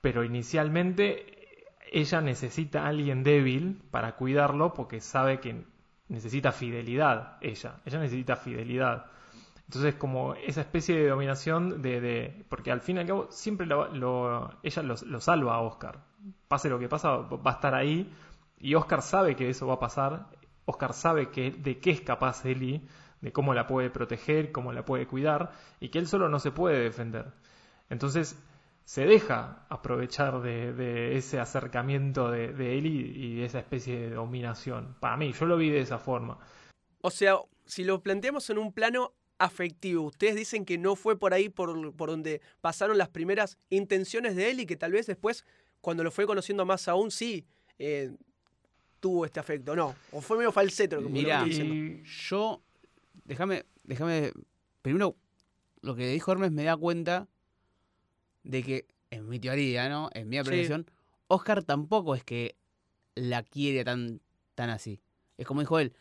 [0.00, 1.26] pero inicialmente
[1.92, 5.64] ella necesita a alguien débil para cuidarlo porque sabe que
[6.08, 7.80] necesita fidelidad, ella.
[7.84, 9.06] Ella necesita fidelidad.
[9.68, 12.00] Entonces, como esa especie de dominación de...
[12.00, 16.04] de- porque al fin y al cabo, siempre lo- ella lo, lo salva a Oscar.
[16.48, 18.10] Pase lo que pasa, va a estar ahí.
[18.58, 20.28] Y Oscar sabe que eso va a pasar.
[20.64, 22.80] Oscar sabe que, de qué es capaz Ellie,
[23.20, 26.50] de cómo la puede proteger, cómo la puede cuidar, y que él solo no se
[26.50, 27.32] puede defender.
[27.90, 28.42] Entonces,
[28.84, 34.14] se deja aprovechar de, de ese acercamiento de, de Ellie y de esa especie de
[34.14, 34.96] dominación.
[34.98, 36.38] Para mí, yo lo vi de esa forma.
[37.02, 41.32] O sea, si lo planteamos en un plano afectivo, ustedes dicen que no fue por
[41.32, 45.44] ahí por, por donde pasaron las primeras intenciones de él y que tal vez después,
[45.80, 47.46] cuando lo fue conociendo más aún, sí
[47.78, 48.10] eh,
[49.00, 49.94] tuvo este afecto, ¿no?
[50.12, 51.74] O fue medio falseto lo que Mirá, estoy diciendo.
[51.74, 52.62] Y- Yo,
[53.24, 54.32] déjame, déjame,
[54.82, 55.16] primero,
[55.82, 57.28] lo que dijo Hermes me da cuenta
[58.42, 60.10] de que, en mi teoría, ¿no?
[60.14, 60.40] En mi Sí.
[60.40, 60.86] apreciación,
[61.28, 62.56] Oscar tampoco es que
[63.14, 64.20] la quiere tan,
[64.54, 65.00] tan así.
[65.36, 65.92] Es como dijo él,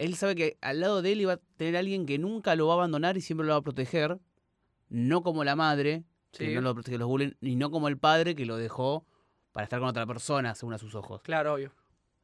[0.00, 2.72] él sabe que al lado de él iba a tener alguien que nunca lo va
[2.72, 4.18] a abandonar y siempre lo va a proteger,
[4.88, 8.34] no como la madre, que no lo protege los bullying, y no como el padre
[8.34, 9.04] que lo dejó
[9.52, 11.20] para estar con otra persona, según a sus ojos.
[11.20, 11.74] Claro, obvio.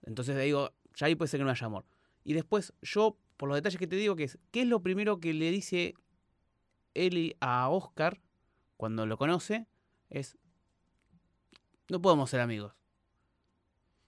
[0.04, 1.84] Entonces digo, ya ahí puede ser que no haya amor.
[2.24, 5.20] Y después, yo, por los detalles que te digo, que es, ¿qué es lo primero
[5.20, 5.92] que le dice
[6.94, 8.22] Eli a Oscar
[8.78, 9.66] cuando lo conoce?
[10.08, 10.38] Es,
[11.90, 12.72] no podemos ser amigos.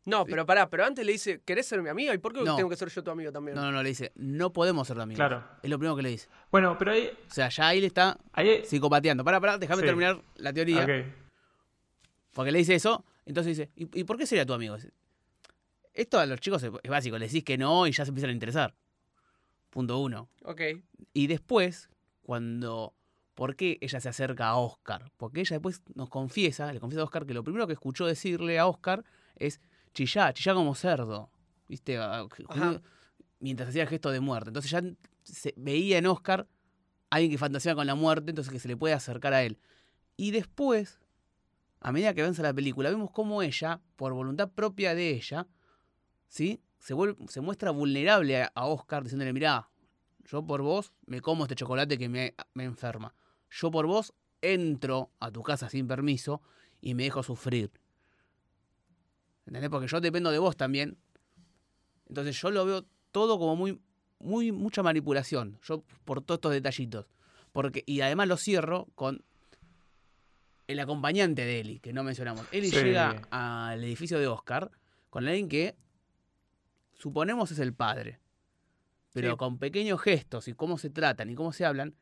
[0.09, 2.15] No, pero pará, pero antes le dice, ¿querés ser mi amiga?
[2.15, 2.57] ¿Y por qué No.
[2.57, 3.55] tengo que ser yo tu amigo también?
[3.57, 5.19] No, no, no, le dice, no podemos ser amigos.
[5.19, 5.45] Claro.
[5.63, 6.29] Es lo primero que le dice.
[6.51, 7.11] Bueno, pero ahí...
[7.29, 9.25] O sea, ya ahí le está ahí psicopateando.
[9.25, 9.87] Pará, pará, déjame Sí.
[9.87, 10.83] terminar la teoría.
[10.85, 10.91] Ok.
[12.33, 14.77] Porque le dice eso, entonces dice, ¿y, y por qué sería tu amigo?
[15.95, 18.31] Esto a los chicos es, es básico, le decís que no y ya se empiezan
[18.31, 18.75] a interesar.
[19.71, 20.29] Punto uno.
[20.45, 20.61] Ok.
[21.13, 21.91] Y después,
[22.23, 22.95] cuando.
[23.35, 25.13] ¿Por qué ella se acerca a Oscar?
[25.17, 28.59] Porque ella después nos confiesa, le confiesa a Oscar que lo primero que escuchó decirle
[28.59, 29.05] a Oscar
[29.37, 29.61] es
[30.07, 31.31] chillá, chillá como cerdo.
[31.69, 31.99] ¿Viste?
[31.99, 32.83] A- Ajá.
[33.41, 34.51] Mientras hacía el gesto de muerte.
[34.51, 34.83] Entonces ya
[35.23, 36.47] se veía en Oscar
[37.11, 39.59] alguien que fantaseaba con la muerte, entonces que se le puede acercar a él.
[40.17, 40.99] Y después,
[41.81, 45.47] a medida que avanza la película, vemos cómo ella, por voluntad propia de ella,
[46.27, 46.61] ¿sí?
[46.79, 49.69] Se, vuelve, se muestra vulnerable a, a Oscar diciéndole, mirá,
[50.25, 53.15] yo por vos me como este chocolate que me, me enferma.
[53.51, 56.43] Yo por vos entro a tu casa sin permiso
[56.81, 57.71] y me dejo sufrir.
[59.49, 59.71] ¿Entendés?
[59.71, 60.97] Porque yo dependo de vos también.
[62.09, 63.81] Entonces yo lo veo todo como muy,
[64.19, 65.59] muy, mucha manipulación.
[65.63, 67.07] Yo por todos estos detallitos.
[67.53, 69.25] Porque, y además lo cierro con
[70.67, 72.47] el acompañante de Eli, que no mencionamos.
[72.53, 72.77] Eli Sí.
[72.77, 74.71] llega al edificio de Oscar
[75.11, 75.75] con alguien que
[76.93, 78.21] suponemos es el padre.
[79.15, 79.37] Pero Sí.
[79.39, 81.95] con pequeños gestos y cómo se tratan y cómo se hablan,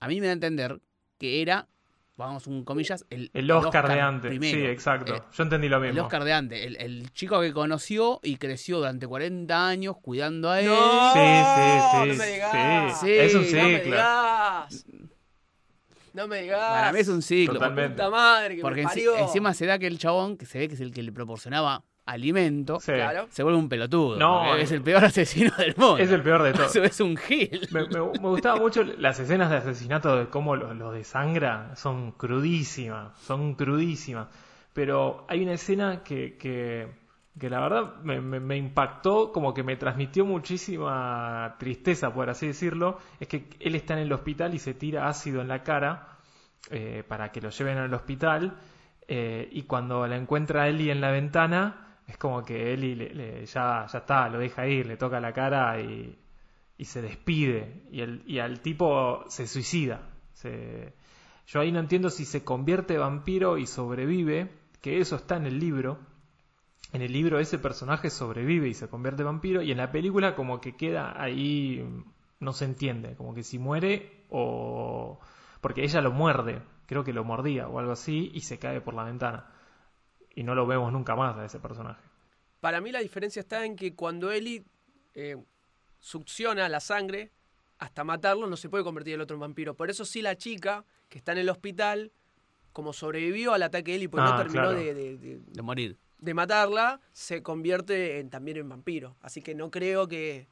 [0.00, 0.80] a mí me da a entender
[1.18, 1.68] que era,
[2.16, 4.28] vamos, un comillas, el, El Oscar, de Oscar antes.
[4.30, 4.58] primero.
[4.58, 5.14] Sí, exacto.
[5.16, 6.02] Eh, Yo entendí lo el mismo.
[6.02, 10.60] Oscar de antes, el, el chico que conoció y creció durante 40 años cuidando a
[10.60, 10.66] él.
[10.66, 13.00] No, Sí, sí, sí, no me digas.
[13.00, 13.10] sí.
[13.12, 13.84] Es un Sí, No me ciclo.
[13.90, 14.86] digas.
[16.14, 16.60] No me digas.
[16.60, 17.54] Para mí es un ciclo.
[17.54, 17.92] Totalmente.
[17.94, 19.16] Puta madre que Porque me parió.
[19.16, 21.84] encima se da que el chabón, que se ve que es el que le proporcionaba
[22.06, 22.92] alimento, Sí.
[22.92, 23.26] Claro.
[23.30, 24.18] se vuelve un pelotudo.
[24.18, 24.64] No, porque eh.
[24.64, 25.98] es el peor asesino del mundo.
[25.98, 26.74] Es el peor de todos.
[26.76, 27.68] Es un gil.
[27.70, 27.88] Me, me-
[28.20, 31.74] me gustaban mucho las escenas de asesinato de cómo lo, lo desangra.
[31.76, 33.18] Son crudísimas.
[33.20, 34.28] Son crudísimas.
[34.72, 36.88] Pero hay una escena que, que,
[37.38, 42.46] que la verdad me, me- me impactó, como que me transmitió muchísima tristeza, por así
[42.48, 42.98] decirlo.
[43.20, 46.08] Es que él está en el hospital y se tira ácido en la cara
[46.70, 48.56] eh, para que lo lleven al hospital.
[49.08, 53.86] eh, y cuando la encuentra Ellie en la ventana, es como que le- le- ya,
[53.92, 56.18] ya está, lo deja ir, le toca la cara y,
[56.78, 57.82] y se despide.
[57.90, 60.00] Y, el, y al tipo se suicida.
[60.34, 60.94] Se-
[61.46, 65.58] Yo ahí no entiendo si se convierte vampiro y sobrevive, que eso está en el
[65.58, 65.98] libro.
[66.92, 70.60] En el libro ese personaje sobrevive y se convierte vampiro, y en la película como
[70.60, 71.82] que queda ahí,
[72.40, 75.18] no se entiende, como que si muere o...
[75.60, 78.94] porque ella lo muerde, creo que lo mordía o algo así, y se cae por
[78.94, 79.46] la ventana.
[80.34, 82.00] Y no lo vemos nunca más a ese personaje.
[82.60, 84.64] Para mí la diferencia está en que cuando Eli
[85.14, 85.36] eh,
[85.98, 87.30] succiona la sangre,
[87.78, 89.74] hasta matarlo, no se puede convertir el otro en vampiro.
[89.74, 92.12] Por eso sí la chica, que está en el hospital,
[92.72, 94.78] como sobrevivió al ataque de y pues no Ah, terminó claro.
[94.78, 95.98] de, de- de- De morir.
[96.18, 99.16] de matarla, se convierte en, también en vampiro.
[99.20, 100.48] Así que no creo que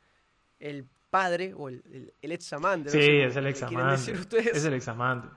[0.59, 3.79] el padre o el, el, el ex amante, Sí, no sé es el ex quieren
[3.81, 4.01] amante.
[4.01, 4.57] decir ustedes.
[4.57, 5.29] Es el ex amante.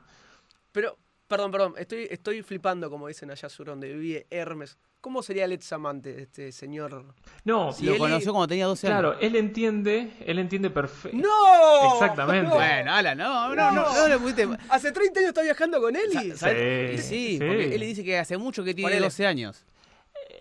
[0.72, 0.98] Pero,
[1.36, 4.78] perdón, perdón, estoy, estoy flipando, como dicen allá sur donde vive Hermes.
[5.02, 7.04] ¿Cómo sería el ex amante de este señor?
[7.44, 9.00] No, Sí, Lo él- conoció cuando tenía 12 años.
[9.00, 11.18] claro, él entiende, él entiende perfecto.
[11.18, 11.94] ¡No!
[11.94, 12.48] Exactamente.
[12.48, 12.56] No.
[12.56, 14.48] Bueno, Alan, no, no, no, no le pudiste.
[14.70, 16.32] Hace 30 años está viajando con Eli.
[16.32, 17.04] Sa- ¿sabes?
[17.06, 17.38] Sí, Sí, sí.
[17.40, 19.06] porque él le dice que hace mucho que tiene Ponele.
[19.08, 19.66] 12 años.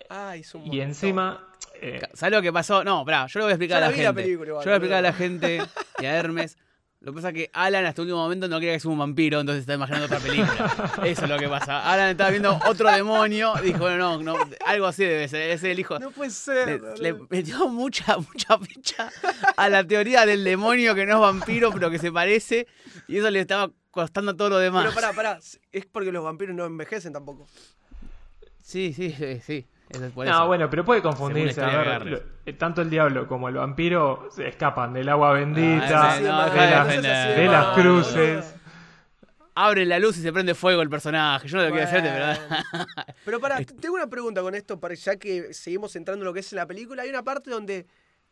[0.09, 1.49] Ay, es un Y encima,
[1.81, 2.85] eh, ¿Sabes lo que pasó?
[2.85, 4.23] No, pará, yo le voy a explicar Ya a la la vi la gente.
[4.23, 5.63] película igual, yo le voy a explicar a la gente
[6.01, 6.59] y a Hermes.
[7.03, 8.99] Lo que pasa es que Alan hasta el último momento no quería que sea un
[8.99, 10.93] vampiro, entonces está imaginando otra película.
[11.05, 11.91] Eso es lo que pasa.
[11.93, 15.81] Alan estaba viendo otro demonio, dijo, bueno, no, no, algo así debe ser, es el
[15.81, 15.99] hijo.
[15.99, 16.81] No puede ser.
[17.01, 19.11] Le, metió mucha, mucha ficha
[19.57, 22.69] a la teoría del demonio que no es vampiro, pero que se parece,
[23.09, 24.85] y eso le estaba costando todo lo demás.
[24.85, 25.39] Pero pará, pará.
[25.73, 27.49] Es porque los vampiros no envejecen tampoco.
[28.63, 29.67] Sí, sí, sí, sí.
[29.91, 30.47] Eso es por no, eso.
[30.47, 31.61] bueno, pero puede confundirse.
[31.63, 31.67] a
[32.01, 32.27] ver,
[32.59, 37.47] tanto el diablo como el vampiro se escapan del agua bendita, Ah, no, deja de
[37.47, 38.55] las cruces.
[39.55, 41.47] Abre la luz y se prende fuego el personaje.
[41.47, 43.05] Yo no lo quiero hacerte, pero.
[43.27, 46.33] Pero pará, t- tengo una pregunta con esto, para ya que seguimos entrando en lo
[46.33, 47.03] que es la película.
[47.03, 47.87] Hay una parte donde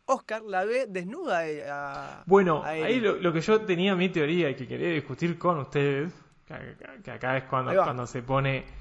[0.05, 2.23] Oscar la ve desnuda eh, a.
[2.25, 5.59] Bueno, a ahí lo, lo que yo tenía mi teoría y que quería discutir con
[5.59, 6.11] ustedes,
[6.47, 6.55] que,
[7.03, 8.80] que acá es cuando, cuando se pone.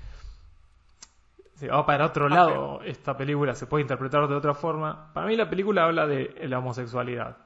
[1.60, 5.12] Se va para otro Ah, lado, esta película se puede interpretar de otra forma.
[5.12, 7.36] Para mí, la película habla de la homosexualidad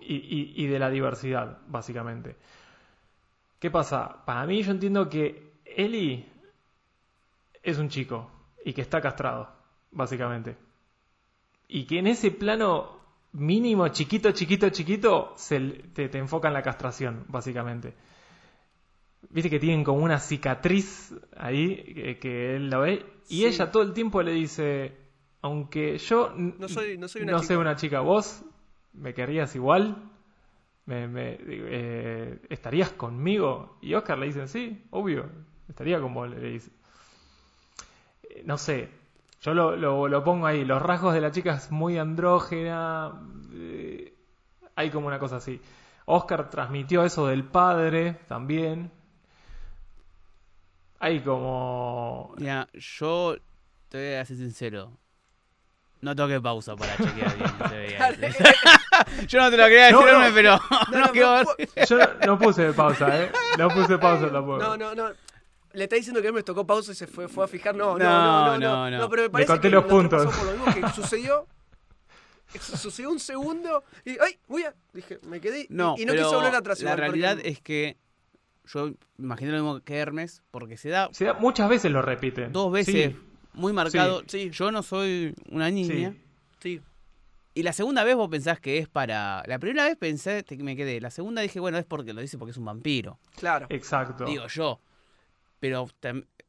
[0.00, 2.36] y, y- y de la diversidad, básicamente.
[3.58, 4.24] ¿Qué pasa?
[4.24, 6.26] Para mí, yo entiendo que Ellie
[7.62, 8.30] es un chico
[8.64, 9.50] y que está castrado,
[9.90, 10.56] básicamente.
[11.68, 12.98] Y que en ese plano
[13.32, 17.94] mínimo, chiquito, chiquito, chiquito, se, te enfoca en la castración, básicamente.
[19.30, 23.04] Viste que tienen como una cicatriz ahí que, que él la ve.
[23.28, 23.46] Y Sí.
[23.46, 24.92] ella todo el tiempo le dice,
[25.42, 27.46] aunque yo No soy- no soy una no chica".
[27.48, 28.44] soy una chica, vos
[28.92, 29.96] me querrías igual,
[30.86, 33.78] me, me- eh, estarías conmigo.
[33.80, 35.26] Y Oscar le dice, sí, obvio,
[35.68, 36.70] estaría con vos, le dice.
[38.30, 38.88] Eh, No sé,
[39.42, 43.12] yo lo, lo- lo pongo ahí, los rasgos de la chica es muy andrógena,
[43.52, 44.12] eh,
[44.76, 45.60] hay como una cosa así.
[46.06, 48.90] Oscar transmitió eso del padre también.
[51.04, 52.34] Hay como...
[52.38, 53.36] Mira, yo
[53.90, 54.96] te voy a ser sincero.
[56.00, 58.10] No toqué pausa para chequear bien que se veía.
[59.28, 60.32] Yo no te lo quería decir, no.
[60.34, 60.60] Pero
[60.92, 61.14] No, no,
[61.86, 63.30] Yo no, puse pausa, ¿eh?
[63.58, 64.58] No puse pausa tampoco.
[64.62, 65.10] no, no, no.
[65.74, 67.74] Le está diciendo que él me tocó pausa y se fue, fue a fijar.
[67.74, 68.58] No, no, No, no, no.
[68.58, 69.08] no, No, no.
[69.10, 70.24] pero me Le parece conté que los puntos.
[70.24, 71.46] pasamos por lo mismo que sucedió.
[72.60, 74.38] Sucedió un segundo y ¡ay!
[74.46, 74.74] Voy a.
[74.92, 76.80] Dije, me quedé y- No, y, no pero quise volver atrás.
[76.80, 77.98] La realidad es que
[78.66, 82.52] yo imagino lo mismo que Hermes, porque se da Se da- muchas veces lo repiten.
[82.52, 83.18] dos veces Sí,
[83.52, 84.22] muy marcado.
[84.26, 84.50] Sí.
[84.50, 86.12] Yo no soy una niña.
[86.12, 86.20] sí.
[86.60, 86.80] Sí.
[87.56, 89.44] Y la segunda vez vos pensás que es para.
[89.46, 91.00] La primera vez pensé que me quedé.
[91.00, 93.20] La segunda dije, bueno, es porque lo dice porque es un vampiro.
[93.36, 93.66] Claro.
[93.70, 94.24] Exacto.
[94.24, 94.80] Digo yo.
[95.60, 95.88] Pero,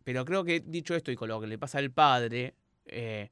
[0.04, 2.56] pero creo que dicho esto y con lo que le pasa al padre,
[2.88, 3.30] eh,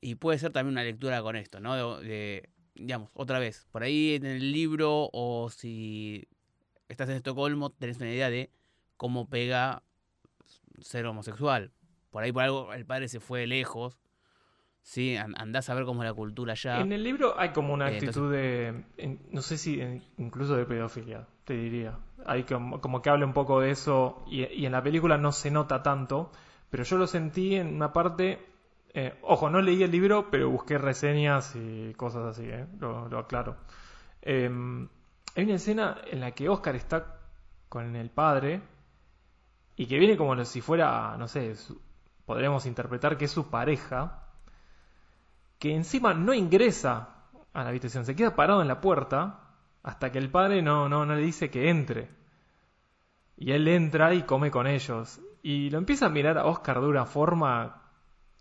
[0.00, 1.98] y puede ser también una lectura con esto, ¿no?
[2.00, 6.26] De, de, digamos, otra vez, por ahí en el libro o si
[6.92, 8.50] estás en Estocolmo, tenés una idea de
[8.96, 9.82] cómo pega
[10.80, 11.72] ser homosexual.
[12.10, 13.98] Por ahí por algo el padre se fue lejos.
[14.82, 16.80] Sí, An- andás a ver cómo es la cultura allá.
[16.80, 20.56] En el libro hay como una Eh, actitud de, en- no sé si en- incluso
[20.56, 21.98] de pedofilia, te diría.
[22.26, 25.30] Hay como, como que habla un poco de eso y, y en la película no
[25.32, 26.32] se nota tanto,
[26.70, 28.44] pero yo lo sentí en una parte,
[28.92, 33.18] eh, ojo, no leí el libro, pero busqué reseñas y cosas así, eh, lo, lo
[33.20, 33.56] aclaro.
[35.36, 37.20] Hay una escena en la que Oscar está
[37.68, 38.62] con el padre
[39.76, 41.80] y que viene como si fuera, no sé, su-
[42.26, 44.22] podríamos interpretar que es su pareja
[45.58, 47.08] que encima no ingresa
[47.54, 49.40] a la habitación, se queda parado en la puerta
[49.82, 52.10] hasta que el padre no, no, no le dice que entre.
[53.36, 55.20] Y él entra y come con ellos.
[55.42, 57.82] Y lo empieza a mirar a Oscar de una forma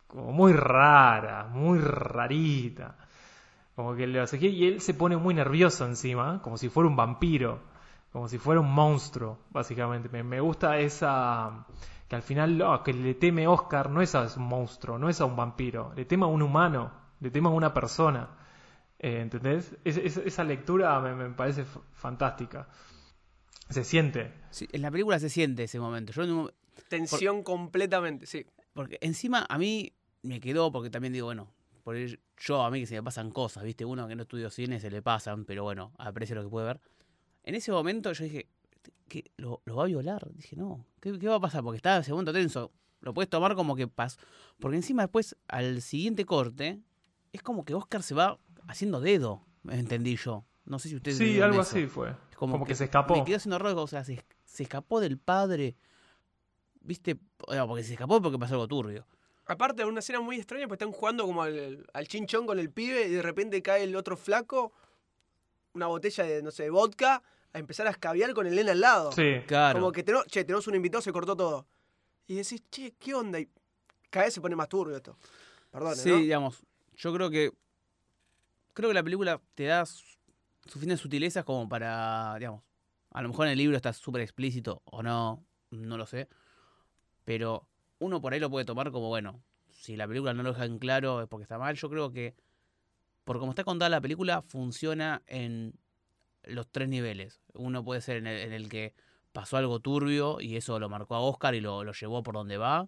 [0.08, 2.98] como muy rara, muy rarita.
[3.76, 6.96] Como que le hace y él se pone muy nervioso encima, como si fuera un
[6.96, 7.62] vampiro,
[8.12, 10.10] como si fuera un monstruo, básicamente.
[10.10, 11.66] Me, me gusta esa
[12.08, 15.22] que al final lo que le teme Oscar no es a un monstruo, no es
[15.22, 16.92] a un vampiro, le teme a un humano,
[17.22, 18.30] le teme a una persona.
[19.00, 19.76] Eh, ¿Entendés?
[19.86, 21.64] Es- es- esa lectura me, me parece
[21.94, 22.68] fantástica.
[23.70, 24.34] Se siente.
[24.50, 26.12] Sí, en la película se siente ese momento.
[26.12, 26.52] Yo en un-
[26.90, 28.46] Tensión completamente, sí.
[28.74, 29.94] Porque encima a mí
[30.24, 31.48] me quedó, porque también digo, bueno,
[31.84, 33.86] por el- yo a mí que se me pasan cosas, ¿viste?
[33.86, 36.82] Uno que no estudió cine se le pasan, pero bueno, aprecio lo que puede ver.
[37.44, 38.48] En ese momento yo dije,
[39.08, 40.32] ¿qué, lo, lo va a violar?
[40.34, 41.64] Dije, no, ¿qué, qué va a pasar?
[41.64, 42.72] Porque estaba en segundo tenso.
[43.02, 44.20] Lo puedes tomar como que pasó.
[44.60, 46.80] Porque encima después, al siguiente corte,
[47.34, 50.46] es como que Oscar se va haciendo dedo, entendí yo.
[50.66, 51.76] No sé si ustedes Sí, algo eso.
[51.76, 52.16] así fue.
[52.36, 53.16] Como, Como que se escapó.
[53.16, 55.76] Le quedó haciendo raro, o sea, se, se escapó del padre.
[56.82, 57.20] ¿Viste?
[57.56, 59.06] No, porque se escapó porque pasó algo turbio.
[59.46, 63.08] Aparte, una escena muy extraña, pues están jugando como al, al chinchón con el pibe
[63.08, 64.72] y de repente cae el otro flaco,
[65.74, 67.24] una botella de, no sé, de vodka,
[67.54, 69.12] a empezar a escabiar con el nene al lado.
[69.12, 69.42] Sí.
[69.48, 69.80] Claro.
[69.80, 71.66] Como que tenemos, che, tenemos un invitado, se cortó todo.
[72.28, 73.40] Y decís, che, ¿qué onda?
[73.40, 73.50] Y
[74.10, 75.18] cada vez se pone más turbio esto.
[75.72, 76.18] Perdón, Sí, ¿no?
[76.18, 76.62] digamos,
[76.96, 77.52] yo creo que
[78.74, 80.06] creo que la película te da su-
[80.66, 82.64] suficientes sutilezas como para, digamos,
[83.10, 86.30] a lo mejor en el libro está súper explícito o no, no lo sé,
[87.26, 87.68] pero
[88.02, 90.80] uno por ahí lo puede tomar como, bueno, si la película no lo deja en
[90.80, 92.36] claro es porque está mal, yo creo que
[93.24, 95.76] por como está contada la película funciona en
[96.44, 97.42] los tres niveles.
[97.54, 98.96] Uno puede ser en el, en el que
[99.32, 102.58] pasó algo turbio y eso lo marcó a Oscar y lo, lo llevó por donde
[102.58, 102.88] va.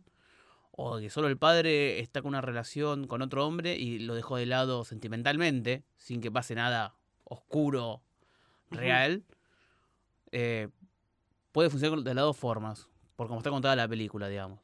[0.72, 4.38] O que solo el padre está con una relación con otro hombre y lo dejó
[4.38, 8.02] de lado sentimentalmente, sin que pase nada oscuro,
[8.72, 9.24] real.
[10.32, 10.70] Eh,
[11.52, 14.60] puede funcionar de las dos formas, por como está contada la película, digamos.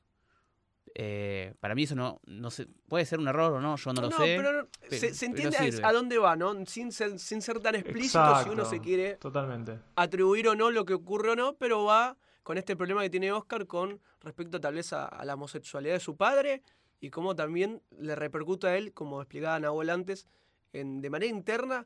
[0.95, 4.01] Eh, para mí eso no, no sé, puede ser un error o no, yo no,
[4.01, 4.33] lo sé.
[4.37, 6.65] pero no, pe- se, entiende a- dónde va, ¿no?
[6.65, 9.79] Sin ser, sin ser tan explícito si uno se quiere Totalmente.
[9.95, 13.31] atribuir o no lo que ocurre o no, pero va con este problema que tiene
[13.31, 16.63] Oscar con respecto tal vez a, a la homosexualidad de su padre
[16.99, 20.27] y cómo también le repercute a él, como explicaba Nahuel antes,
[20.73, 21.85] en, de manera interna,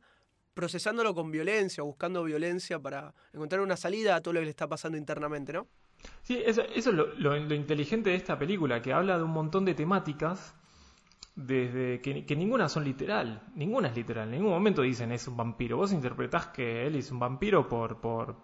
[0.54, 4.68] procesándolo con violencia, buscando violencia para encontrar una salida a todo lo que le está
[4.68, 5.68] pasando internamente, ¿no?
[6.24, 9.32] Sí, eso, eso es lo, lo- lo inteligente de esta película, que habla de un
[9.32, 10.56] montón de temáticas
[11.36, 15.38] desde que, que ninguna son literal, ninguna es literal, en ningún momento dicen es un
[15.38, 18.38] vampiro, vos interpretás que él es un vampiro por, por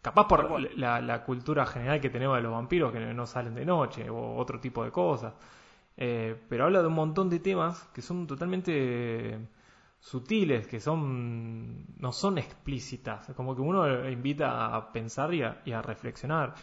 [0.00, 3.64] capaz por la, la cultura general que tenemos de los vampiros que no salen de
[3.64, 5.34] noche o otro tipo de cosas,
[5.96, 9.38] Eh, pero habla de un montón de temas que son totalmente
[10.02, 16.54] sutiles, que son no son explícitas, como que uno invita a pensar y a, reflexionar.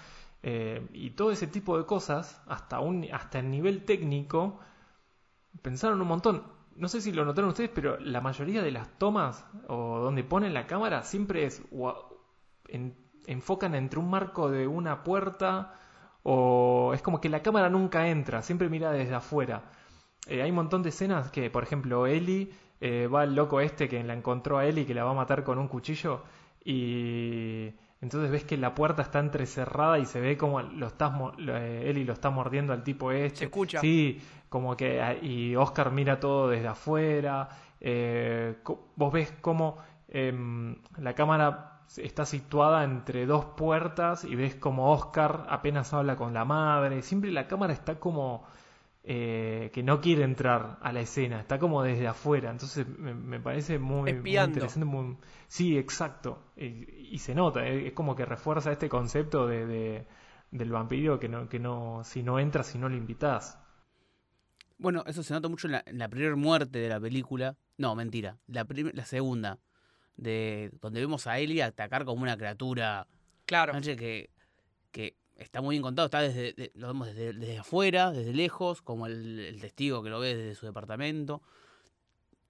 [0.43, 4.59] Eh, y todo ese tipo de cosas, hasta un hasta el nivel técnico,
[5.61, 6.43] pensaron un montón.
[6.75, 10.53] No sé si lo notaron ustedes, pero la mayoría de las tomas o donde ponen
[10.53, 11.61] la cámara siempre es
[12.67, 12.95] en-
[13.27, 15.73] enfocan entre un marco de una puerta
[16.23, 19.63] o es como que la cámara nunca entra, siempre mira desde afuera.
[20.27, 22.51] Eh, hay un montón de escenas que, por ejemplo, Ellie
[22.81, 25.43] eh, va el loco este que la encontró a Ellie que la va a matar
[25.43, 26.23] con un cuchillo
[26.83, 31.57] y entonces ves que la puerta está entrecerrada y se ve como lo estás lo-
[31.57, 33.39] eh, Ellie lo está mordiendo al tipo este.
[33.39, 33.79] Se escucha.
[33.81, 37.49] Sí, como que ah, y Oscar mira todo desde afuera.
[37.81, 38.55] eh,
[38.95, 39.77] vos ves cómo
[40.07, 46.33] em, la cámara está situada entre dos puertas y ves como Oscar apenas habla con
[46.33, 47.01] la madre.
[47.01, 48.43] Siempre la cámara está como
[49.11, 52.51] eh, que no quiere entrar a la escena, está como desde afuera.
[52.51, 54.11] Entonces me, me parece muy,
[54.59, 54.85] interesante.
[54.85, 56.51] muy- Sí, exacto.
[56.55, 60.07] Y, y se nota, eh, es como que refuerza este concepto de, de-
[60.51, 63.57] del vampiro que no, que no, si no entras, si no lo invitas.
[64.77, 67.57] Bueno, eso se nota mucho en la, en la primera muerte de la película.
[67.77, 68.37] No, mentira.
[68.47, 69.57] La, prim- la segunda.
[70.17, 73.07] De, donde vemos a Ellie atacar como una criatura.
[73.45, 73.73] Claro.
[73.81, 74.29] Que,
[74.91, 76.05] que está muy bien contado.
[76.05, 80.09] Está desde, de- lo vemos desde, desde afuera, desde lejos, como el, el testigo que
[80.09, 81.41] lo ve desde su departamento.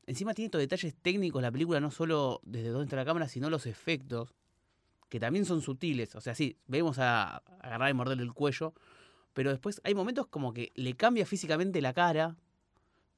[0.08, 3.50] Encima tiene estos detalles técnicos la película, no solo desde dónde está la cámara, sino
[3.50, 4.34] los efectos,
[5.08, 6.16] que también son sutiles.
[6.16, 8.74] O sea, sí, vemos a, a agarrar y morderle el cuello,
[9.34, 12.36] pero después hay momentos como que le cambia físicamente la cara.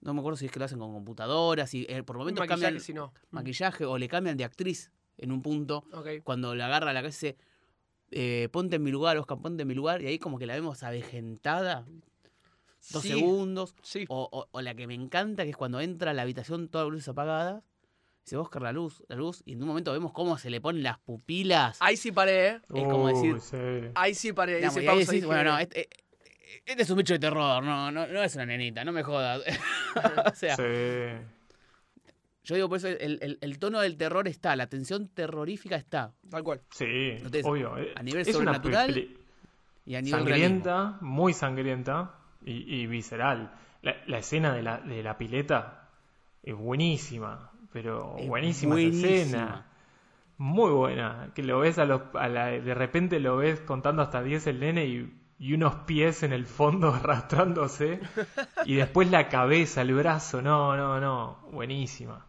[0.02, 2.82] No me acuerdo si es que lo hacen con computadoras, y por momentos Maquillaje, cambian
[2.84, 3.14] si no.
[3.30, 6.08] maquillaje o le cambian de actriz en un punto Ok.
[6.24, 7.42] cuando la agarra la cabeza y dice,
[8.12, 10.54] eh, ponte en mi lugar, Oscar, ponte en mi lugar, y ahí como que la
[10.54, 11.86] vemos avejentada,
[12.92, 14.06] dos Sí, segundos, Sí.
[14.10, 16.86] o, o- o la que me encanta, que es cuando entra a la habitación todas
[16.88, 17.64] las luces apagadas,
[18.26, 20.84] dice, Oscar, la luz, la luz, y en un momento vemos cómo se le ponen
[20.84, 21.78] las pupilas.
[21.80, 22.62] Ahí sí paré, ¿eh?
[22.74, 23.92] Es como decir- Uy, sí.
[23.96, 24.56] Ahí sí paré.
[24.58, 25.90] Digamos, ahí pausa y decís, bueno, no, este,
[26.66, 29.42] este es un bicho de terror, no, no, no es una nenita, no me jodas.
[30.34, 30.64] o sea, Sí.
[32.44, 36.14] Yo digo, por eso el, el- el tono del terror está, la tensión terrorífica está,
[36.30, 36.62] Tal cual.
[36.72, 37.74] Sí, Entonces, obvio.
[37.96, 39.18] a nivel es una sobrenatural, peli-
[39.86, 40.64] y a nivel realismo.
[40.64, 42.16] sangrienta, muy sangrienta
[42.46, 43.54] y, y visceral.
[43.82, 45.90] La, la escena de la, de la pileta
[46.44, 49.66] es buenísima, pero Es buenísima esa escena.
[50.38, 51.32] Muy buena.
[51.36, 54.60] Que lo ves a los, a la- de repente lo ves contando hasta 10 el
[54.60, 58.00] nene y, y unos pies en el fondo arrastrándose.
[58.66, 60.42] y después la cabeza, el brazo.
[60.42, 61.40] No, no, no.
[61.52, 62.26] Buenísima.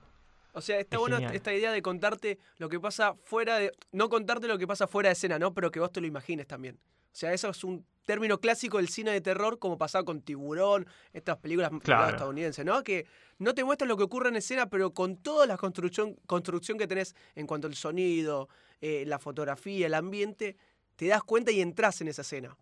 [0.53, 1.35] O sea, está Es buena genial.
[1.35, 3.73] esta idea de contarte lo que pasa fuera de.
[3.93, 5.55] No contarte lo que pasa fuera de escena, ¿no?
[5.55, 6.77] Pero que vos te lo imagines también.
[6.77, 10.87] O sea, eso es un término clásico del cine de terror, como pasaba con Tiburón,
[11.13, 12.11] estas películas Claro.
[12.11, 12.83] estadounidenses, ¿no?
[12.83, 13.07] Que
[13.39, 16.87] no te muestran lo que ocurre en escena, pero con toda la construcción, construcción que
[16.87, 18.49] tenés en cuanto al sonido,
[18.81, 20.57] eh, la fotografía, el ambiente,
[20.97, 22.57] te das cuenta y entras en esa escena.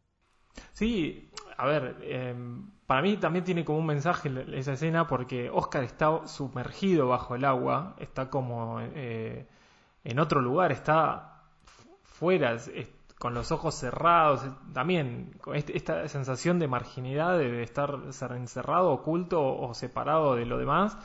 [0.72, 2.34] Sí, a ver, eh,
[2.86, 7.44] para mí también tiene como un mensaje esa escena porque Oscar está sumergido bajo el
[7.44, 9.46] agua, está como eh,
[10.04, 11.42] en otro lugar, está
[12.02, 12.56] fuera,
[13.18, 14.42] con los ojos cerrados,
[14.72, 17.98] también con este- esta sensación de marginidad, de, estar
[18.34, 20.96] encerrado, oculto o separado de lo demás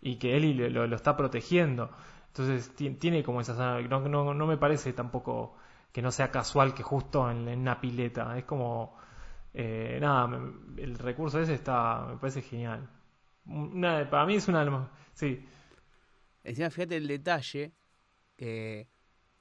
[0.00, 1.90] y que Eli lo, está protegiendo.
[2.28, 3.80] Entonces ti- tiene como esa...
[3.82, 5.54] No, no me parece tampoco
[5.94, 8.36] que no sea casual que justo en, en una pileta.
[8.36, 8.98] Es como...
[9.54, 10.36] eh, nada,
[10.76, 12.04] el recurso ese está...
[12.10, 12.90] Me parece genial.
[13.46, 14.64] Una- para mí es una...
[14.64, 15.46] de las- Sí,
[16.42, 17.72] Encima, fíjate el detalle
[18.36, 18.88] que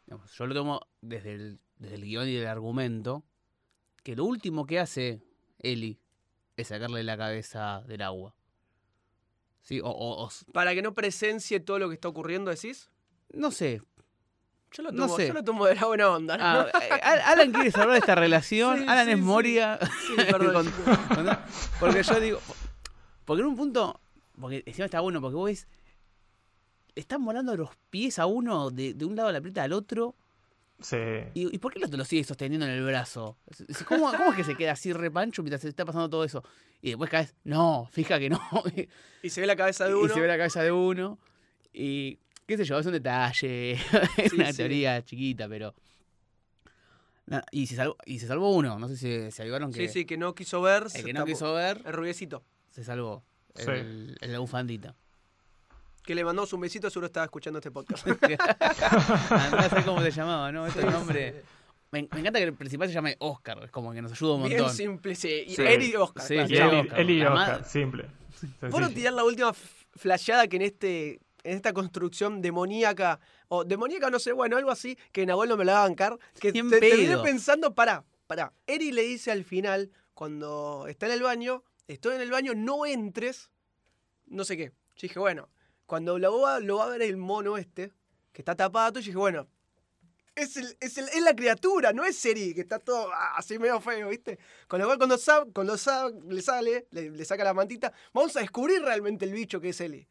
[0.05, 3.25] digamos, yo lo tomo desde el, desde el guion y el argumento,
[4.03, 5.23] que lo último que hace
[5.57, 5.99] Eli
[6.55, 8.35] es sacarle la cabeza del agua.
[9.61, 12.91] Sí, o, o- Para que no presencie todo lo que está ocurriendo, decís.
[13.33, 13.81] no sé.
[14.75, 15.27] Yo lo No tomo, sé.
[15.27, 16.37] yo lo tomo de la buena onda.
[16.37, 16.43] ¿no?
[16.43, 18.79] Ah, eh, Al- Alan quiere salvar esta relación.
[18.79, 19.19] Sí, Alan sí, es.
[19.19, 19.79] Moria.
[20.07, 20.71] Sí, perdón.
[21.09, 21.37] Con- con-
[21.79, 22.39] porque yo digo.
[23.25, 23.99] Porque en un punto.
[24.39, 25.67] Porque encima está bueno, porque vos ves.
[26.95, 30.15] Están volando los pies a uno de, de un lado de la pleta al otro.
[30.79, 30.97] sí.
[31.33, 33.37] ¿Y, y por qué el otro lo sigue sosteniendo en el brazo?
[33.87, 36.43] ¿Cómo, cómo es que se queda así repancho mientras se está pasando todo eso?
[36.83, 38.39] Y después caes, no, fija que no.
[39.23, 40.13] Y se ve la cabeza de y uno.
[40.13, 41.17] se ve la cabeza de uno.
[41.73, 43.71] Y qué sé yo, es un detalle.
[44.17, 44.57] es Sí, una sí.
[44.57, 45.73] teoría chiquita, pero.
[47.51, 48.77] Y, se salvó, y se salvó uno.
[48.77, 49.87] No sé si se ayudaron que.
[49.87, 50.87] Sí, sí, que no quiso ver.
[50.93, 51.27] El que no tapó.
[51.31, 52.43] quiso ver, El rubiecito.
[52.69, 53.23] se salvó.
[53.55, 53.63] Sí.
[53.69, 54.95] El, el de la bufandita.
[56.03, 58.05] Que le mandamos un besito, seguro estaba escuchando este podcast.
[59.31, 60.67] Andá a saber cómo se llamaba, ¿no?
[60.67, 61.43] Este Sí, nombre.
[61.91, 63.61] Me, me encanta que el principal se llame Oscar.
[63.63, 64.75] Es como que nos ayuda un Bien montón.
[64.75, 65.45] simple, sí.
[65.47, 65.61] Y Sí.
[65.61, 66.25] Eri y Oscar.
[66.25, 66.49] Sí, claro.
[66.49, 66.99] Y Eli, Oscar.
[66.99, 68.05] Eli y Oscar, simple.
[68.59, 68.89] ¿Puedo Sencillo.
[68.95, 73.19] tirar la última f- flasheada que en este en esta construcción demoníaca,
[73.49, 76.17] o demoníaca no sé, bueno, algo así, que Nahuel no me la va a bancar,
[76.39, 81.23] que te, terminé pensando, pará, pará, Eri le dice al final, cuando está en el
[81.23, 83.49] baño, estoy en el baño, no entres,
[84.27, 84.71] no sé qué.
[84.95, 85.49] Yo dije, bueno,
[85.85, 87.91] cuando lo va, lo va a ver el mono este,
[88.31, 89.47] que está tapado, yo dije, bueno,
[90.35, 93.59] es, el- es, el- es la criatura, no es Eri, que está todo ah, así
[93.59, 94.39] medio feo, ¿viste?
[94.67, 95.17] Con lo cual, cuando,
[95.53, 95.73] cuando
[96.29, 99.81] le sale, le, le saca la mantita, vamos a descubrir realmente el bicho que es
[99.81, 100.07] Eli.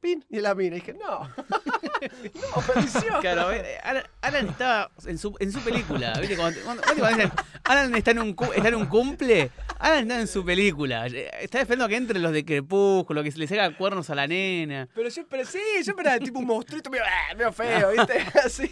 [0.00, 0.76] Pin, y la mina.
[0.76, 1.20] Y dije, no.
[1.28, 3.20] no, maldición.
[3.20, 6.12] Claro, a ver, eh, Alan, Alan estaba en su, en su película.
[6.20, 6.36] ¿viste?
[6.36, 7.32] Cuando, cuando- cuando dicen,
[7.64, 11.06] Alan está en, un, está en un cumple, Alan está en su película.
[11.06, 14.26] Eh, Está esperando que entren los de Crepúsculo, que se le saca cuernos a la
[14.26, 14.88] nena.
[14.94, 17.04] Pero yo, pero sí, yo esperaba tipo un monstruito medio,
[17.36, 18.18] medio feo, ¿viste?
[18.44, 18.70] Así.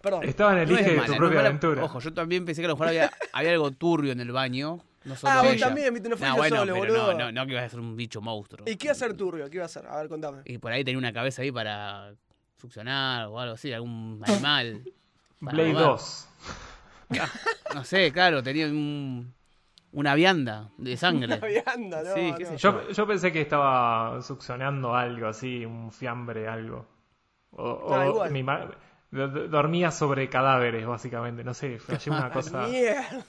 [0.00, 0.24] Perdón.
[0.24, 1.84] Estaba en el No de mala, tu propia aventura.
[1.84, 4.78] Ojo, yo también pensé que a lo mejor había, había algo turbio en el baño.
[5.08, 5.66] No solo Ah, vos ella.
[5.66, 6.08] también, ¿viste?
[6.08, 7.12] No fui No, yo bueno, solo, pero boludo.
[7.14, 8.64] no, no, no que ibas a ser un bicho monstruo.
[8.68, 9.48] ¿Y qué iba a hacer turbio?
[9.48, 9.86] ¿Qué iba a hacer?
[9.86, 10.42] A ver, contame.
[10.44, 12.12] Y por ahí tenía una cabeza ahí para
[12.56, 14.82] succionar o algo así, algún animal.
[15.40, 15.84] Blade ahogar.
[15.90, 16.28] 2.
[17.74, 19.32] No sé, claro, tenía un,
[19.92, 21.26] una vianda de sangre.
[21.38, 22.14] Una vianda, ¿no?
[22.14, 22.50] Sí, qué no.
[22.50, 26.86] sé Yo, yo pensé que estaba succionando algo así, un fiambre, algo.
[27.52, 28.30] O, o Ah, igual.
[28.30, 28.42] mi
[29.10, 31.44] dormía sobre cadáveres, básicamente.
[31.44, 32.66] No sé, flashé una cosa,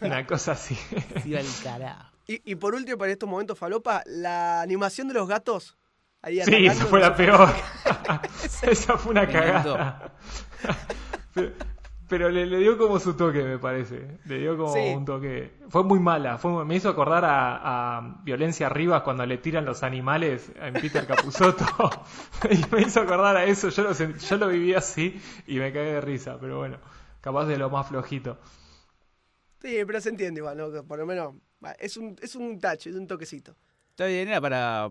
[0.02, 0.76] una cosa así.
[1.24, 2.12] Sí, al carajo.
[2.28, 5.78] Y, y por último, para estos momentos falopa, la animación de los gatos.
[6.22, 7.50] Ahí Sí, esa fue la peor.
[8.62, 10.12] esa fue una cagada.
[12.10, 14.18] pero le, le dio como su toque, me parece.
[14.26, 14.80] Le dio como Sí.
[14.96, 15.54] un toque.
[15.70, 16.38] Fue muy mala.
[16.38, 21.06] Fue, me hizo acordar a, a Violencia Rivas cuando le tiran los animales en Peter
[21.08, 21.66] Capusotto.
[22.52, 23.70] y me hizo acordar a eso.
[23.70, 26.38] Yo lo, yo lo viví así y me cagué de risa.
[26.42, 26.78] Pero bueno,
[27.22, 28.38] capaz de lo más flojito.
[29.62, 30.84] Sí, pero se entiende igual, ¿no?
[30.84, 31.36] Por lo menos
[31.80, 33.56] es un, es un touch, es un toquecito.
[33.92, 34.90] Está bien, era para,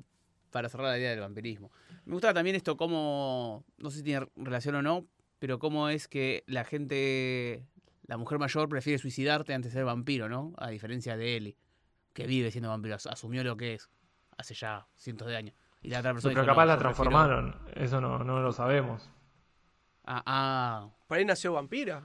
[0.50, 1.70] para cerrar la idea del vampirismo.
[2.04, 5.06] Me gustaba también esto, cómo, no sé si tiene relación o no,
[5.39, 7.64] pero cómo es que la gente,
[8.07, 10.53] la mujer mayor prefiere suicidarte antes de ser vampiro, ¿no?
[10.59, 11.57] A diferencia de Ellie,
[12.12, 13.89] que vive siendo vampiro, as- asumió lo que es
[14.36, 15.55] hace ya cientos de años.
[15.82, 17.11] Y la otra persona Pero dijo, capaz "No, la yo prefiero-".
[17.11, 17.57] transformaron.
[17.74, 19.11] Eso no, no lo sabemos.
[20.05, 22.03] Ah, ah, Por ahí nació vampira.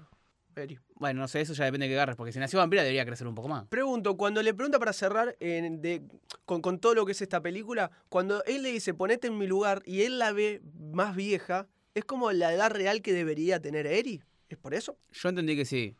[0.56, 0.78] Eri.
[0.98, 3.26] bueno, no sé, eso ya depende de qué agarres, porque si nació vampira debería crecer
[3.28, 3.66] un poco más.
[3.70, 6.04] Pregunto, cuando le pregunta para cerrar en- de-
[6.46, 9.48] con, con todo lo que es esta película, cuando él le dice ponete en mi
[9.48, 10.62] lugar y él la ve
[10.92, 14.22] más vieja, ¿es como la edad real que debería tener Eri?
[14.50, 14.98] ¿Es por eso?
[15.12, 15.96] Yo entendí que sí,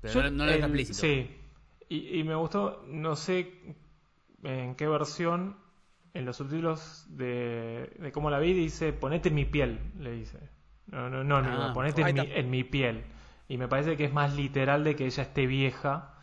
[0.00, 0.98] pero Yo- no, no lo explícito.
[1.00, 1.30] Sí.
[1.88, 3.52] Y, y me gustó, no sé
[4.42, 5.56] en qué versión,
[6.14, 10.38] en los subtítulos de, de cómo la vi dice, ponete en mi piel, le dice.
[10.86, 12.34] No, no, no, Ah, ponete en mi, está.
[12.40, 13.04] en mi piel.
[13.48, 16.14] Y me parece que es más literal de que ella esté vieja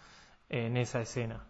[0.49, 1.45] en esa escena.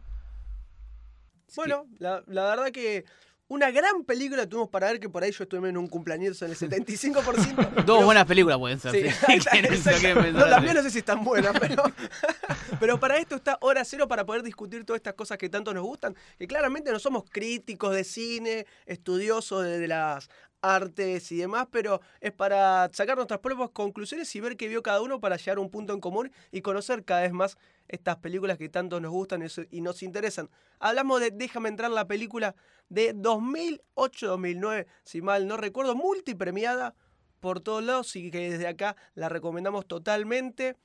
[1.56, 3.06] Bueno, la, la verdad que
[3.50, 6.52] una gran película tuvimos para ver que por ahí yo estuve en un cumpleaños en
[6.52, 7.84] el 75%.
[7.84, 8.92] Dos buenas películas pueden ser.
[8.92, 9.02] Sí,
[10.34, 11.84] No, las mías no sé si están buenas, pero,
[12.80, 15.84] pero para esto está hora cero para poder discutir todas estas cosas que tanto nos
[15.84, 16.16] gustan.
[16.38, 20.30] Que claramente no somos críticos de cine, estudiosos de las
[20.62, 25.02] artes y demás, pero es para sacar nuestras propias conclusiones y ver qué vio cada
[25.02, 27.58] uno para llegar a un punto en común y conocer cada vez más
[27.88, 30.50] estas películas que tanto nos gustan y nos interesan.
[30.80, 32.56] Hablamos de Déjame entrar la película
[32.90, 36.96] de 2008-2009, si mal no recuerdo, multipremiada
[37.40, 40.76] por todos lados y que desde acá la recomendamos totalmente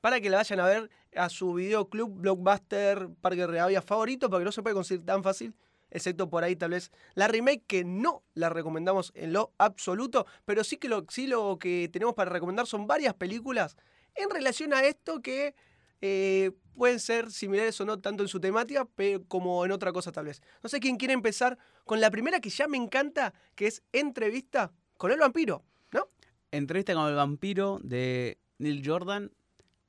[0.00, 4.52] para que la vayan a ver a su videoclub Blockbuster Parque Reavia favorito porque no
[4.52, 5.54] se puede conseguir tan fácil
[5.94, 10.62] excepto por ahí tal vez la remake que no la recomendamos en lo absoluto pero
[10.62, 13.76] sí que lo, sí lo que tenemos para recomendar son varias películas
[14.14, 15.54] en relación a esto que
[16.02, 20.12] eh, pueden ser similares o no tanto en su temática pero como en otra cosa
[20.12, 23.68] tal vez no sé quién quiere empezar con la primera que ya me encanta que
[23.68, 26.08] es entrevista con el vampiro ¿no?
[26.50, 29.32] Entrevista con el vampiro de Neil Jordan.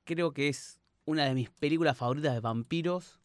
[0.03, 3.19] Creo que es una de mis películas favoritas de vampiros.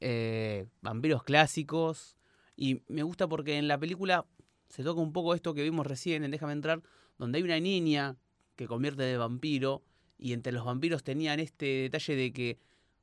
[0.00, 2.16] Eh, vampiros clásicos.
[2.56, 4.26] Y me gusta porque en la película
[4.68, 6.82] se toca un poco esto que vimos recién en Déjame entrar,
[7.18, 8.16] donde hay una niña
[8.56, 9.82] que convierte de vampiro.
[10.18, 12.58] Y entre los vampiros tenían este detalle de que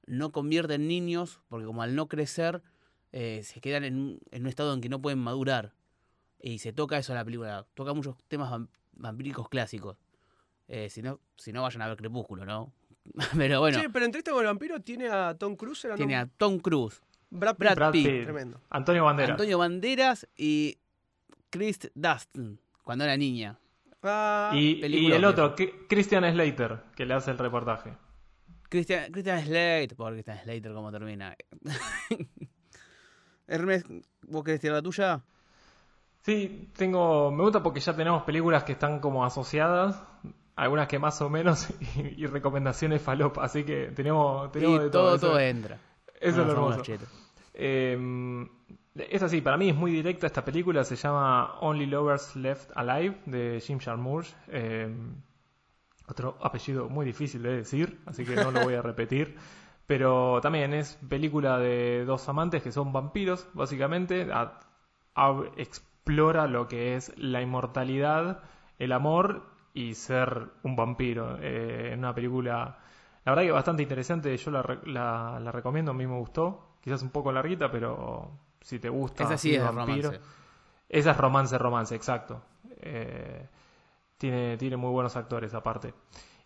[0.05, 2.61] no convierten niños, porque como al no crecer,
[3.11, 5.73] eh, se quedan en un, estado en que no pueden madurar.
[6.39, 7.65] Y se toca eso en la película.
[7.73, 9.97] Toca muchos temas vam- vampíricos clásicos.
[10.67, 12.71] Eh, si, no, si no, vayan a ver Crepúsculo, ¿no?
[13.37, 15.97] Pero bueno, Sí, pero entrevista con el vampiro tiene a Tom Cruise, ¿era, no?
[15.97, 17.59] tiene a Tom Cruise, Brad Pitt.
[17.59, 18.61] Brad Brad Pitt, Pitt, Tremendo.
[18.69, 19.31] Antonio Banderas.
[19.31, 20.77] Antonio Banderas y
[21.49, 23.57] Chris Dustin, cuando era niña.
[24.03, 25.55] Ah, y, y el otro,
[25.89, 27.93] Christian Slater, que le hace el reportaje.
[28.69, 31.35] Christian, Christian Slater, por Christian Slater, cómo termina.
[33.47, 33.83] Hermes,
[34.23, 35.23] ¿vos querés tirar la tuya?
[36.21, 37.31] Sí, tengo.
[37.31, 40.03] Me gusta porque ya tenemos películas que están como asociadas,
[40.57, 44.89] algunas que más o menos, y, y recomendaciones falop, así que tenemos, tenemos y de
[44.89, 45.29] todo, todo.
[45.29, 45.77] todo entra.
[46.19, 46.83] eso No, es lo hermoso.
[47.53, 48.47] Eh,
[48.95, 53.21] es así, para mí es muy directa esta película, se llama Only Lovers Left Alive
[53.25, 54.33] de Jim Jarmusch.
[54.47, 54.93] Eh,
[56.09, 59.35] otro apellido muy difícil de decir, así que no lo voy a repetir.
[59.87, 64.27] Pero también es película de dos amantes que son vampiros, básicamente.
[64.33, 64.59] A-
[65.15, 68.43] a- explora lo que es la inmortalidad,
[68.79, 69.43] el amor
[69.79, 71.37] y ser un vampiro.
[71.41, 72.77] Eh, en una película,
[73.25, 74.35] la verdad que bastante interesante.
[74.37, 76.77] Yo la, la- la recomiendo, a mí me gustó.
[76.81, 79.23] Quizás un poco larguita, pero si te gusta.
[79.23, 80.19] Esa sí es vampiro- romance.
[80.89, 82.41] esa es romance, romance, exacto.
[82.81, 83.47] Eh,
[84.17, 85.93] tiene, tiene muy buenos actores aparte.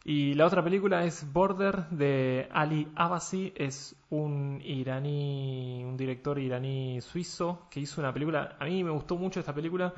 [0.03, 3.53] Y la otra película es Border de Ali Abbasi.
[3.55, 8.55] Es un iraní, un director iraní suizo que hizo una película.
[8.59, 9.93] A mí me gustó mucho esta película.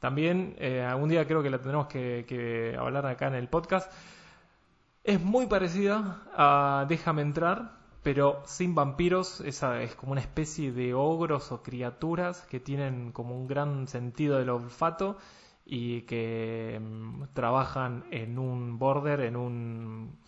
[0.00, 3.90] También eh, algún día creo que la tendremos que, que hablar acá en el podcast.
[5.04, 7.72] Es muy parecida a Déjame entrar,
[8.02, 9.40] pero sin vampiros.
[9.40, 14.38] Esa es como una especie de ogros o criaturas que tienen como un gran sentido
[14.38, 15.16] del olfato
[15.64, 20.18] y que mm, trabajan en un border, en un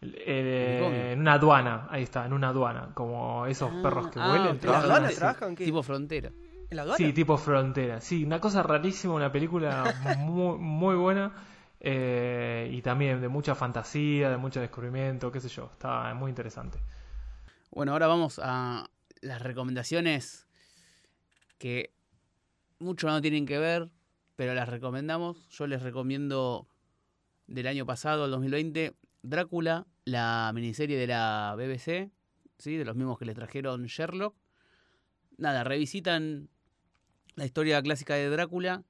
[0.00, 4.56] eh, en una aduana, ahí está, en una aduana, como esos perros que Ah, huelen.
[4.56, 4.64] ok.
[4.64, 5.56] ¿En la trabajan.
[5.56, 6.30] Tipo frontera.
[6.70, 6.96] ¿En la aduana?
[6.96, 8.00] Sí, tipo frontera.
[8.00, 9.84] Sí, una cosa rarísima, una película
[10.18, 11.32] muy, muy buena
[11.80, 15.70] eh, y también de mucha fantasía, de mucho descubrimiento, qué sé yo.
[15.72, 16.78] Está muy interesante.
[17.70, 18.90] Bueno, ahora vamos a
[19.20, 20.46] las recomendaciones
[21.58, 21.92] que
[22.78, 23.90] mucho no tienen que ver,
[24.36, 25.48] pero las recomendamos.
[25.50, 26.68] Yo les recomiendo
[27.46, 32.10] del año pasado, el 2020, Drácula, la miniserie de la BBC,
[32.58, 32.76] ¿sí?
[32.76, 34.36] de los mismos que les trajeron Sherlock.
[35.36, 36.48] Nada, revisitan
[37.38, 38.82] la historia clásica de Drácula,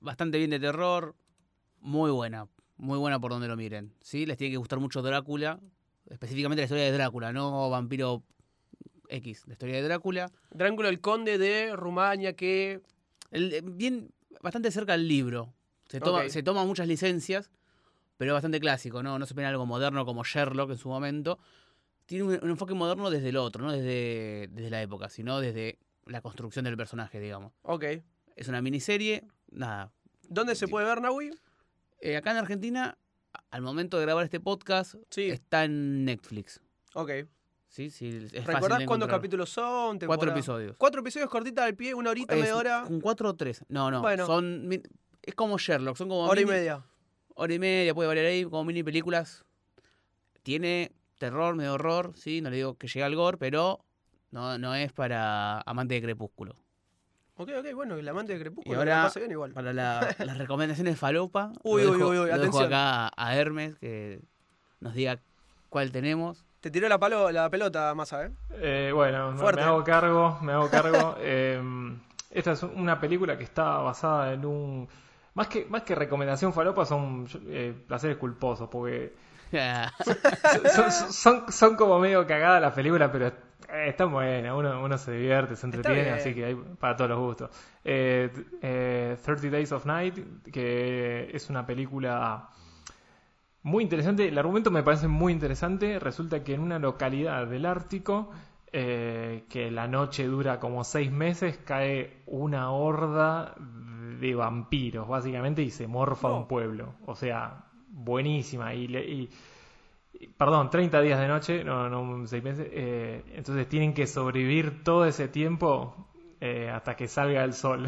[0.00, 1.14] bastante bien de terror,
[1.80, 3.94] muy buena, muy buena por donde lo miren.
[4.00, 4.26] ¿sí?
[4.26, 5.58] Les tiene que gustar mucho Drácula,
[6.08, 8.22] específicamente la historia de Drácula, no vampiro
[9.08, 10.30] X, la historia de Drácula.
[10.50, 12.82] Drácula, el conde de Rumania, que...
[13.30, 14.10] El- eh, bien,
[14.42, 15.52] bastante cerca del libro.
[15.88, 16.28] Se toma, Ok.
[16.28, 17.50] se toma muchas licencias,
[18.16, 19.18] pero es bastante clásico, ¿no?
[19.18, 21.38] No se pone algo moderno como Sherlock en su momento.
[22.06, 25.78] Tiene un, un enfoque moderno desde el otro, no desde, desde la época, sino desde
[26.06, 27.52] la construcción del personaje, digamos.
[27.62, 27.84] Ok.
[28.36, 29.92] Es una miniserie, nada.
[30.28, 31.30] ¿Dónde se puede ver, Nahui?
[32.00, 32.96] Eh, acá en Argentina,
[33.50, 35.30] al momento de grabar este podcast, Sí.
[35.30, 36.60] está en Netflix.
[36.94, 37.10] Ok.
[37.68, 38.28] Sí, sí.
[38.32, 39.98] Es ¿Recordás cuántos capítulos son?
[40.00, 40.76] Cuatro episodios.
[40.76, 43.64] Cuatro episodios cortitas al pie, una horita, Es media hora, ¿Con cuatro o tres?
[43.68, 44.00] No, no.
[44.00, 44.26] Bueno.
[44.26, 44.68] Son.
[45.22, 46.24] Es como Sherlock, son como.
[46.24, 46.84] hora y media.
[47.34, 49.44] Hora y media, puede variar ahí, como mini películas.
[50.42, 53.84] Tiene terror, medio horror, sí, no le digo que llega al gore, pero
[54.30, 56.54] no, no es para amante de crepúsculo.
[57.36, 59.52] Ok, ok, bueno, el amante de Crepúsculo Y ahora, pasa bien igual.
[59.54, 63.34] para la- las recomendaciones falopa, Uy, lo uy, dejo, uy, uy, lo dejo acá a
[63.34, 64.20] Hermes, que
[64.80, 65.18] nos diga
[65.70, 66.44] cuál tenemos.
[66.60, 68.30] Te tiró la, palo, la pelota, Massa, ¿eh?
[68.56, 69.62] Eh, bueno, me- Fuerte.
[69.62, 71.16] me hago cargo, me hago cargo.
[71.20, 71.62] Eh,
[72.30, 74.86] esta es una película que está basada en un...
[75.32, 79.14] Más que, más que recomendación falopa son eh, placeres culposos, porque
[80.04, 83.32] son, son, son- son como medio cagadas las películas, pero
[83.72, 87.18] eh, están buenas, uno, uno se divierte, se entretiene, así que hay para todos los
[87.20, 87.50] gustos.
[87.84, 88.30] Eh,
[88.62, 90.18] eh, 30 Days of Night,
[90.52, 92.48] que es una película
[93.62, 98.30] muy interesante, el argumento me parece muy interesante, resulta que en una localidad del Ártico,
[98.72, 103.54] eh, que la noche dura como seis meses, cae una horda
[104.20, 106.38] de vampiros, básicamente, y se morfa No.
[106.38, 106.94] un pueblo.
[107.06, 108.74] O sea, buenísima.
[108.74, 109.30] Y, le- y-
[110.36, 112.66] perdón, 30 días de noche, no, no seis meses.
[112.70, 115.94] eh, entonces tienen que sobrevivir todo ese tiempo
[116.40, 117.86] eh, hasta que salga el sol.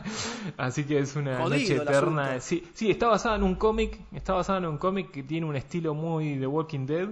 [0.56, 2.40] Así que es una Jodido noche eterna.
[2.40, 5.56] Sí, sí, está basada en un cómic, está basada en un cómic que tiene un
[5.56, 7.08] estilo muy de Walking Dead,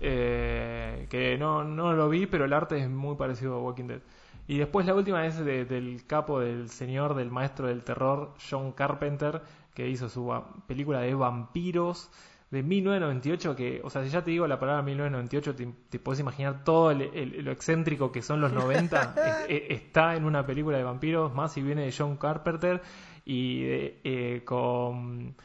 [0.00, 4.00] eh, que no, no lo vi, pero el arte es muy parecido a Walking Dead.
[4.48, 8.72] Y después la última es de- del capo, del señor, del maestro del terror, John
[8.72, 9.42] Carpenter,
[9.74, 10.32] que hizo su
[10.66, 12.10] película de vampiros
[12.50, 16.18] de 1998, que, o sea, si ya te digo la palabra 1998, te, te puedes
[16.20, 19.14] imaginar todo el- el- lo excéntrico que son los 90,
[19.48, 22.82] es- es- está en una película de vampiros, más si viene de John Carpenter,
[23.24, 25.36] y eh, eh, con,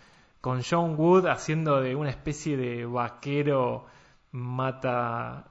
[0.41, 3.85] con John Wood haciendo de una especie de vaquero
[4.31, 5.45] mata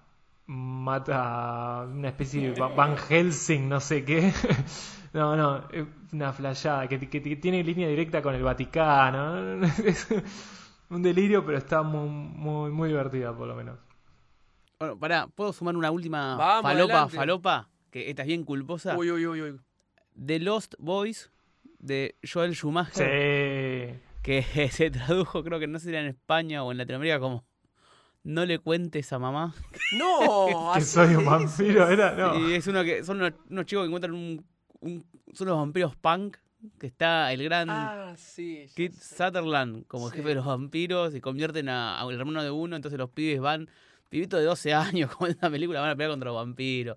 [0.47, 4.33] mata una especie de Va- Van Helsing, no sé qué.
[5.15, 5.63] No, no,
[6.13, 9.61] una flayada que, que- que tiene línea directa con el Vaticano.
[10.91, 13.79] Un delirio, pero está muy, muy, muy divertida, por lo menos.
[14.79, 17.17] Bueno, pará, ¿puedo sumar una última Vamos, falopa, adelante.
[17.17, 17.69] falopa?
[17.91, 18.97] Que esta es bien culposa.
[18.97, 19.61] Uy, uy, uy, uy.
[20.25, 21.31] The Lost Boys,
[21.79, 22.93] de Joel Schumacher.
[23.93, 23.99] Sí.
[24.23, 27.45] que se tradujo, creo que no sé si era en España o en Latinoamérica, como
[28.25, 29.55] No le cuentes a mamá.
[29.99, 32.13] No, Que soy un vampiro, era.
[32.15, 32.39] No.
[32.49, 34.45] Y es uno que son unos, unos chicos que encuentran un,
[34.81, 36.37] un- Son los vampiros punk,
[36.79, 38.67] que está el gran Ah, sí.
[38.75, 39.17] Kit sé.
[39.17, 40.17] Sutherland como Sí.
[40.17, 43.69] jefe de los vampiros y convierten a- al hermano de uno, entonces los pibes van,
[44.09, 46.97] pibitos de 12 años, como en la película, van a pelear contra los vampiros.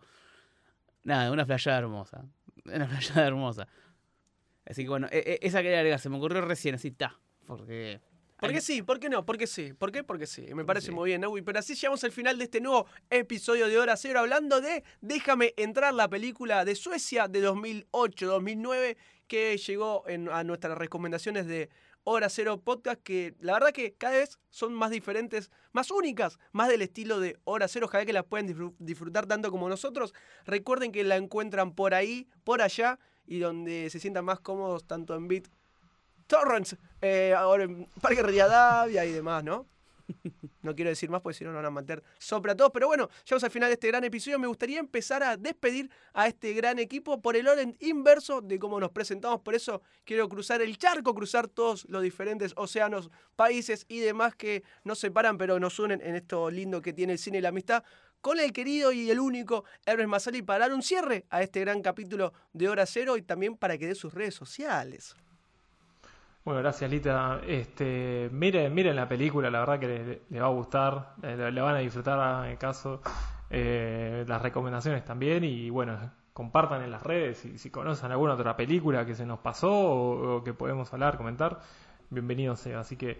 [1.04, 2.26] Nada, una flayada hermosa.
[2.66, 3.68] Una flayada hermosa.
[4.66, 7.18] Así que bueno, e- e- esa quería agregar, se me ocurrió recién, así está.
[7.46, 8.02] Porque.
[8.40, 8.82] ¿Por qué sí?
[8.84, 9.26] ¿Por qué no?
[9.26, 9.74] ¿Por qué sí?
[9.74, 10.04] ¿Por qué?
[10.04, 10.54] Porque sí.
[10.54, 10.92] Me parece Sí.
[10.94, 11.42] muy bien, Naui.
[11.42, 15.54] Pero así llegamos al final de este nuevo episodio de Hora Cero hablando de Déjame
[15.58, 21.70] entrar, la película de Suecia de 2008-2009 que llegó en- a nuestras recomendaciones de
[22.04, 26.70] Hora Cero Podcast que la verdad que cada vez son más diferentes, más únicas, más
[26.70, 30.14] del estilo de Hora Cero, ojalá que las pueden disfru- disfrutar tanto como nosotros.
[30.46, 35.16] Recuerden que la encuentran por ahí, por allá y donde se sientan más cómodos tanto
[35.16, 35.50] en Bit
[36.28, 37.68] Torrents, eh, ahora
[38.02, 39.66] Parque Rivadavia y demás, ¿no?
[40.62, 42.72] No quiero decir más porque si no nos van a mantener sopra todos.
[42.74, 44.40] Pero bueno, llegamos al final de este gran episodio.
[44.40, 48.80] Me gustaría empezar a despedir a este gran equipo por el orden inverso de cómo
[48.80, 49.42] nos presentamos.
[49.42, 54.64] Por eso quiero cruzar el charco, cruzar todos los diferentes océanos, países y demás que
[54.84, 57.84] nos separan, pero nos unen en esto lindo que tiene el cine y la amistad.
[58.22, 61.82] Con el querido y el único Hermes Masali para dar un cierre a este gran
[61.82, 65.16] capítulo de Hora Cero y también para que dé sus redes sociales.
[66.48, 67.42] Bueno, gracias Lita.
[67.46, 71.76] Este, miren, miren la película, la verdad que le, va a gustar, eh, le, van
[71.76, 73.02] a disfrutar en el caso.
[73.50, 76.00] Eh, las recomendaciones también y bueno,
[76.32, 80.42] compartan en las redes si, si conocen alguna otra película que se nos pasó o,
[80.46, 81.60] que podemos hablar, comentar,
[82.12, 82.80] bienvenidos sea.
[82.80, 83.20] Así que,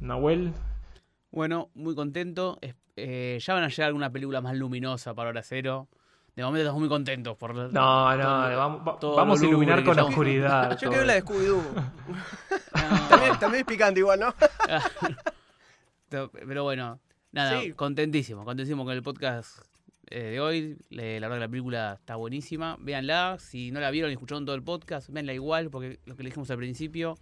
[0.00, 0.54] Nahuel,
[1.30, 2.58] Bueno, muy contento.
[2.96, 5.90] Eh, ya van a llegar alguna película más luminosa para Hora Cero.
[6.36, 9.82] De momento estamos muy contentos por no, no, todo- vamos, va- todo vamos a iluminar
[9.82, 10.70] con la oscuridad.
[10.72, 11.24] Yo todo quiero la de.
[11.24, 11.62] Scooby-Doo.
[12.76, 13.08] No.
[13.08, 14.34] también, también es picante igual, ¿no?
[16.08, 17.00] Pero bueno,
[17.32, 17.72] nada, Sí.
[17.72, 19.58] contentísimo, contentísimo con el podcast
[20.10, 20.76] eh, de hoy.
[20.90, 22.76] La verdad que la película está buenísima.
[22.80, 26.22] Véanla, si no la vieron y escucharon todo el podcast, véanla igual, porque lo que
[26.22, 27.16] le dijimos al principio,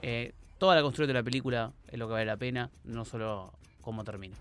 [0.00, 3.52] eh, toda la construcción de la película es lo que vale la pena, no solo
[3.82, 4.36] cómo termina.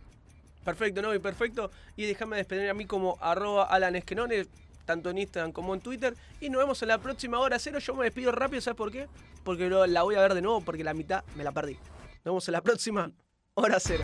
[0.64, 1.14] Perfecto, ¿no?
[1.14, 1.72] Y perfecto.
[1.96, 4.46] Y déjame despedir a mí como arroba Alan Esquenone,
[4.86, 6.16] tanto en Instagram como en Twitter.
[6.40, 7.80] Y nos vemos en la próxima hora cero.
[7.80, 9.08] Yo me despido rápido, ¿sabes por qué?
[9.44, 11.74] Porque la voy a ver de nuevo, porque la mitad me la perdí.
[11.74, 13.12] Nos vemos en la próxima
[13.56, 14.04] hora cero.